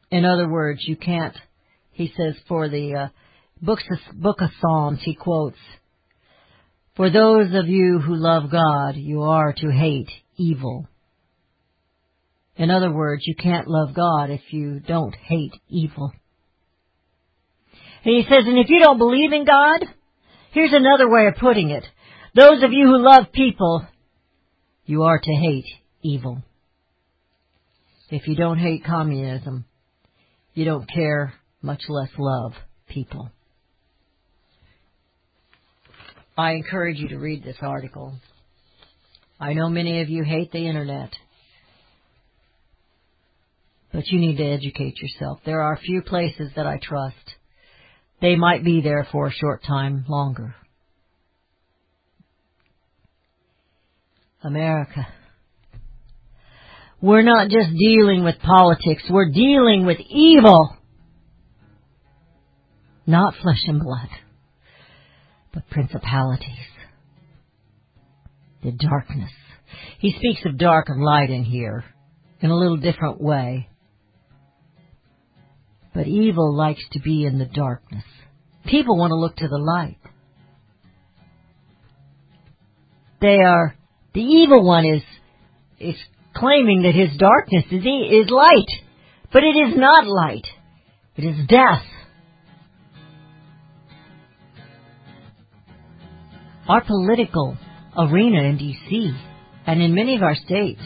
in 0.09 0.23
other 0.23 0.47
words, 0.47 0.79
you 0.87 0.95
can't, 0.95 1.35
he 1.91 2.09
says, 2.15 2.35
for 2.47 2.69
the 2.69 2.95
uh, 2.95 3.07
books 3.61 3.83
of, 3.91 4.21
book 4.21 4.39
of 4.39 4.49
Psalms, 4.61 4.99
he 5.03 5.13
quotes, 5.13 5.57
For 6.95 7.09
those 7.09 7.53
of 7.53 7.67
you 7.67 7.99
who 7.99 8.15
love 8.15 8.49
God, 8.49 8.95
you 8.95 9.23
are 9.23 9.51
to 9.57 9.69
hate 9.69 10.09
evil. 10.37 10.87
In 12.55 12.71
other 12.71 12.93
words, 12.93 13.23
you 13.27 13.35
can't 13.35 13.67
love 13.67 13.93
God 13.93 14.29
if 14.29 14.53
you 14.53 14.79
don't 14.79 15.15
hate 15.15 15.53
evil. 15.67 16.13
And 18.07 18.15
he 18.15 18.23
says, 18.23 18.47
and 18.47 18.57
if 18.57 18.69
you 18.69 18.79
don't 18.79 18.99
believe 18.99 19.33
in 19.33 19.43
God, 19.43 19.85
here's 20.53 20.71
another 20.71 21.09
way 21.09 21.27
of 21.27 21.35
putting 21.35 21.71
it. 21.71 21.83
Those 22.33 22.63
of 22.63 22.71
you 22.71 22.85
who 22.85 23.03
love 23.03 23.33
people, 23.33 23.85
you 24.85 25.03
are 25.03 25.19
to 25.19 25.31
hate 25.33 25.65
evil. 26.01 26.41
If 28.09 28.25
you 28.25 28.37
don't 28.37 28.59
hate 28.59 28.85
communism, 28.85 29.65
you 30.53 30.63
don't 30.63 30.89
care, 30.89 31.33
much 31.61 31.81
less 31.89 32.07
love 32.17 32.53
people. 32.87 33.29
I 36.37 36.53
encourage 36.53 36.99
you 36.99 37.09
to 37.09 37.17
read 37.17 37.43
this 37.43 37.57
article. 37.61 38.13
I 39.37 39.51
know 39.51 39.67
many 39.67 39.99
of 39.99 40.07
you 40.07 40.23
hate 40.23 40.53
the 40.53 40.65
internet, 40.65 41.11
but 43.91 44.07
you 44.07 44.17
need 44.17 44.37
to 44.37 44.45
educate 44.45 44.95
yourself. 45.01 45.39
There 45.45 45.61
are 45.61 45.73
a 45.73 45.79
few 45.81 46.01
places 46.03 46.51
that 46.55 46.65
I 46.65 46.79
trust. 46.81 47.35
They 48.21 48.35
might 48.35 48.63
be 48.63 48.81
there 48.81 49.07
for 49.11 49.27
a 49.27 49.31
short 49.31 49.63
time 49.63 50.05
longer. 50.07 50.55
America. 54.43 55.07
We're 56.99 57.21
not 57.21 57.49
just 57.49 57.69
dealing 57.77 58.23
with 58.23 58.39
politics, 58.39 59.03
we're 59.09 59.29
dealing 59.29 59.85
with 59.85 59.99
evil. 60.09 60.75
Not 63.05 63.35
flesh 63.41 63.63
and 63.67 63.81
blood, 63.81 64.09
but 65.53 65.69
principalities. 65.69 66.47
The 68.63 68.71
darkness. 68.71 69.31
He 69.99 70.11
speaks 70.11 70.41
of 70.45 70.57
dark 70.57 70.89
and 70.89 71.01
light 71.01 71.29
in 71.29 71.43
here 71.43 71.85
in 72.41 72.49
a 72.49 72.55
little 72.55 72.77
different 72.77 73.21
way. 73.21 73.69
But 75.97 76.05
evil 76.05 76.55
likes 76.55 76.83
to 76.91 76.99
be 76.99 77.25
in 77.25 77.39
the 77.39 77.45
darkness. 77.45 78.03
People 78.67 78.99
want 78.99 79.09
to 79.09 79.15
look 79.15 79.35
to 79.37 79.47
the 79.47 79.57
light. 79.57 79.97
They 83.19 83.37
are, 83.43 83.75
the 84.13 84.21
evil 84.21 84.63
one 84.63 84.85
is, 84.85 85.01
is 85.79 85.95
claiming 86.35 86.83
that 86.83 86.93
his 86.93 87.17
darkness 87.17 87.63
is, 87.71 87.81
is 87.81 88.29
light. 88.29 88.69
But 89.33 89.41
it 89.43 89.57
is 89.57 89.75
not 89.75 90.05
light. 90.05 90.45
It 91.15 91.25
is 91.25 91.47
death. 91.47 91.81
Our 96.67 96.83
political 96.83 97.57
arena 97.97 98.43
in 98.43 98.59
D.C. 98.59 99.17
and 99.65 99.81
in 99.81 99.95
many 99.95 100.15
of 100.15 100.21
our 100.21 100.35
states, 100.35 100.81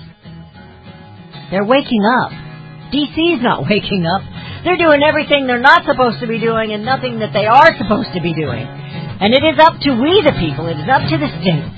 they're 1.51 1.66
waking 1.66 2.01
up. 2.22 2.51
D.C.'s 2.92 3.42
not 3.42 3.64
waking 3.70 4.06
up. 4.06 4.22
They're 4.64 4.78
doing 4.78 5.02
everything 5.02 5.48
they're 5.48 5.64
not 5.64 5.88
supposed 5.88 6.20
to 6.22 6.28
be 6.28 6.39
doing 6.39 6.72
and 6.76 6.86
nothing 6.86 7.20
that 7.20 7.34
they 7.34 7.48
are 7.48 7.74
supposed 7.80 8.14
to 8.14 8.22
be 8.22 8.36
doing. 8.36 8.68
And 8.68 9.34
it 9.34 9.42
is 9.42 9.58
up 9.58 9.80
to 9.82 9.92
we 9.98 10.22
the 10.22 10.36
people, 10.38 10.68
it 10.68 10.78
is 10.78 10.89
up 10.89 11.02
to 11.10 11.18
the 11.18 11.30
states 11.42 11.70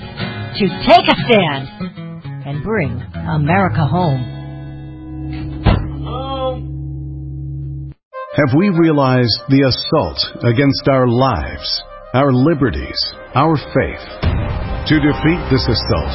to 0.60 0.64
take 0.84 1.06
a 1.08 1.16
stand 1.28 1.64
and 2.44 2.62
bring 2.62 3.00
America 3.14 3.84
home. 3.86 4.34
Have 8.34 8.58
we 8.58 8.68
realized 8.68 9.38
the 9.48 9.62
assault 9.62 10.18
against 10.42 10.88
our 10.90 11.06
lives, 11.06 11.82
our 12.14 12.32
liberties, 12.32 12.98
our 13.34 13.56
faith? 13.56 14.06
To 14.90 14.96
defeat 15.00 15.42
this 15.54 15.64
assault, 15.64 16.12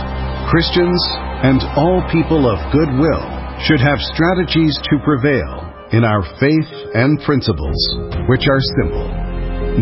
Christians 0.51 0.99
and 1.41 1.63
all 1.79 2.03
people 2.11 2.43
of 2.43 2.59
goodwill 2.73 3.38
should 3.67 3.79
have 3.79 3.99
strategies 4.15 4.79
to 4.87 5.03
prevail 5.03 5.67
in 5.91 6.03
our 6.03 6.23
faith 6.39 6.69
and 6.93 7.19
principles, 7.25 7.75
which 8.29 8.47
are 8.47 8.61
simple. 8.79 9.07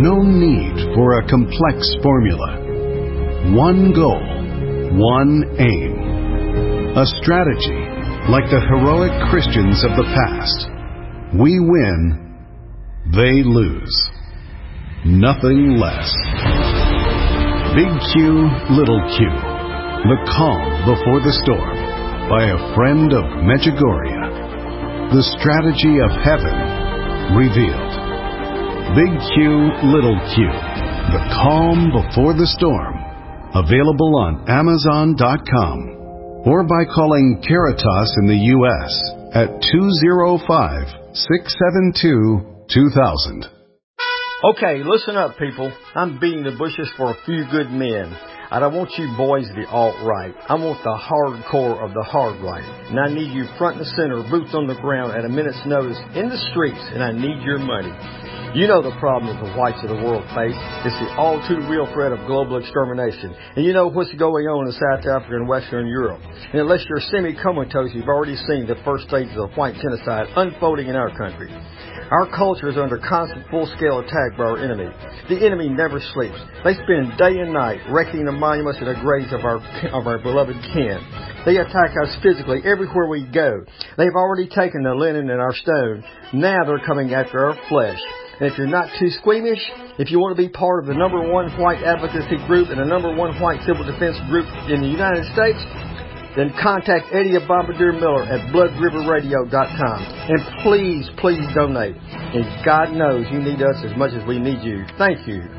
No 0.02 0.22
need 0.22 0.96
for 0.96 1.20
a 1.20 1.30
complex 1.30 1.96
formula. 2.02 2.58
One 3.54 3.94
goal, 3.94 4.24
one 4.98 5.44
aim. 5.60 6.98
A 6.98 7.06
strategy 7.22 7.78
like 8.34 8.50
the 8.50 8.66
heroic 8.66 9.14
Christians 9.30 9.84
of 9.86 9.94
the 9.94 10.10
past. 10.10 10.68
We 11.38 11.60
win, 11.60 12.34
they 13.14 13.44
lose. 13.46 13.96
Nothing 15.06 15.78
less. 15.78 16.10
Big 17.78 17.92
Q, 18.12 18.50
Little 18.74 19.02
Q. 19.16 19.30
The 20.08 20.18
Calm 20.34 20.86
Before 20.88 21.22
the 21.22 21.36
Storm 21.44 21.77
by 22.30 22.44
a 22.44 22.76
friend 22.76 23.14
of 23.16 23.24
Medjugorje. 23.48 25.16
The 25.16 25.24
Strategy 25.40 25.96
of 26.04 26.12
Heaven 26.12 26.60
Revealed. 27.40 27.94
Big 29.00 29.16
Q, 29.32 29.72
Little 29.88 30.20
Q. 30.36 30.44
The 31.16 31.24
Calm 31.40 31.88
Before 31.96 32.36
the 32.36 32.48
Storm. 32.60 33.00
Available 33.56 34.12
on 34.20 34.44
Amazon.com 34.44 35.98
or 36.44 36.64
by 36.68 36.84
calling 36.94 37.42
Caritas 37.48 38.12
in 38.20 38.28
the 38.28 38.44
U.S. 38.60 38.92
at 39.32 39.48
205 39.64 41.16
672 41.16 42.68
2000. 42.68 43.46
Okay, 44.52 44.84
listen 44.84 45.16
up, 45.16 45.38
people. 45.40 45.72
I'm 45.96 46.20
beating 46.20 46.44
the 46.44 46.56
bushes 46.60 46.92
for 46.98 47.12
a 47.12 47.18
few 47.26 47.46
good 47.50 47.72
men. 47.72 48.12
I 48.50 48.64
don't 48.64 48.80
want 48.80 48.96
you 48.96 49.12
boys 49.20 49.44
to 49.52 49.56
be 49.60 49.68
alt-right. 49.68 50.32
I 50.48 50.56
want 50.56 50.80
the 50.80 50.96
hardcore 50.96 51.84
of 51.84 51.92
the 51.92 52.04
hard 52.04 52.40
right. 52.40 52.64
And 52.88 52.96
I 52.96 53.12
need 53.12 53.36
you 53.36 53.44
front 53.60 53.76
and 53.76 53.88
center, 54.00 54.24
boots 54.24 54.56
on 54.56 54.72
the 54.72 54.80
ground 54.80 55.12
at 55.12 55.28
a 55.28 55.30
minute's 55.30 55.60
notice 55.68 56.00
in 56.16 56.32
the 56.32 56.40
streets, 56.56 56.80
and 56.96 57.04
I 57.04 57.12
need 57.12 57.44
your 57.44 57.60
money. 57.60 57.92
You 58.56 58.64
know 58.72 58.80
the 58.80 58.96
problem 59.04 59.36
that 59.36 59.44
the 59.44 59.52
whites 59.60 59.84
of 59.84 59.92
the 59.92 60.00
world 60.00 60.24
face. 60.32 60.56
It's 60.88 60.96
the 60.96 61.12
all 61.20 61.44
too 61.44 61.60
real 61.68 61.92
threat 61.92 62.16
of 62.16 62.24
global 62.24 62.56
extermination. 62.56 63.36
And 63.60 63.68
you 63.68 63.76
know 63.76 63.92
what's 63.92 64.16
going 64.16 64.48
on 64.48 64.64
in 64.64 64.72
South 64.72 65.04
Africa 65.04 65.44
and 65.44 65.48
Western 65.52 65.84
Europe. 65.84 66.24
And 66.24 66.64
unless 66.64 66.88
you're 66.88 67.04
semi-comatose, 67.12 67.92
you've 67.92 68.08
already 68.08 68.40
seen 68.48 68.64
the 68.64 68.80
first 68.88 69.12
stages 69.12 69.36
of 69.36 69.52
white 69.60 69.76
genocide 69.76 70.32
unfolding 70.40 70.88
in 70.88 70.96
our 70.96 71.12
country. 71.20 71.52
Our 72.10 72.32
culture 72.32 72.70
is 72.70 72.78
under 72.78 72.98
constant 72.98 73.44
full-scale 73.52 74.00
attack 74.00 74.38
by 74.38 74.46
our 74.46 74.64
enemy. 74.64 74.88
The 75.28 75.44
enemy 75.46 75.68
never 75.68 76.00
sleeps. 76.16 76.40
They 76.64 76.72
spend 76.80 77.20
day 77.20 77.36
and 77.44 77.52
night 77.52 77.84
wrecking 77.92 78.24
the 78.24 78.32
monuments 78.32 78.80
and 78.80 78.88
the 78.88 78.96
graves 79.04 79.34
of 79.36 79.44
our, 79.44 79.60
of 79.92 80.08
our 80.08 80.18
beloved 80.18 80.56
kin. 80.72 81.04
They 81.44 81.60
attack 81.60 81.92
us 82.00 82.16
physically 82.24 82.64
everywhere 82.64 83.12
we 83.12 83.28
go. 83.28 83.60
They've 83.98 84.16
already 84.16 84.48
taken 84.48 84.84
the 84.84 84.96
linen 84.96 85.30
and 85.30 85.42
our 85.42 85.54
stone. 85.54 86.04
Now 86.32 86.64
they're 86.64 86.86
coming 86.88 87.14
after 87.14 87.44
our 87.44 87.60
flesh. 87.68 88.00
And 88.40 88.48
if 88.52 88.58
you're 88.58 88.72
not 88.72 88.88
too 89.00 89.10
squeamish, 89.20 89.60
if 90.00 90.10
you 90.10 90.20
want 90.20 90.38
to 90.38 90.42
be 90.42 90.48
part 90.48 90.80
of 90.80 90.88
the 90.88 90.96
number 90.96 91.20
one 91.20 91.52
white 91.60 91.84
advocacy 91.84 92.40
group 92.48 92.70
and 92.70 92.80
the 92.80 92.86
number 92.86 93.14
one 93.14 93.36
white 93.42 93.60
civil 93.68 93.84
defense 93.84 94.16
group 94.32 94.48
in 94.72 94.80
the 94.80 94.88
United 94.88 95.28
States, 95.36 95.60
then 96.38 96.54
contact 96.62 97.08
Eddie 97.12 97.36
Bombardier 97.48 97.94
Miller 97.94 98.24
at 98.24 98.54
bloodriverradio.com. 98.54 100.04
And 100.30 100.64
please, 100.64 101.10
please 101.18 101.44
donate. 101.56 101.96
And 101.98 102.46
God 102.64 102.94
knows 102.94 103.26
you 103.32 103.40
need 103.40 103.62
us 103.62 103.84
as 103.84 103.98
much 103.98 104.14
as 104.14 104.26
we 104.28 104.38
need 104.38 104.62
you. 104.62 104.86
Thank 105.00 105.28
you. 105.28 105.57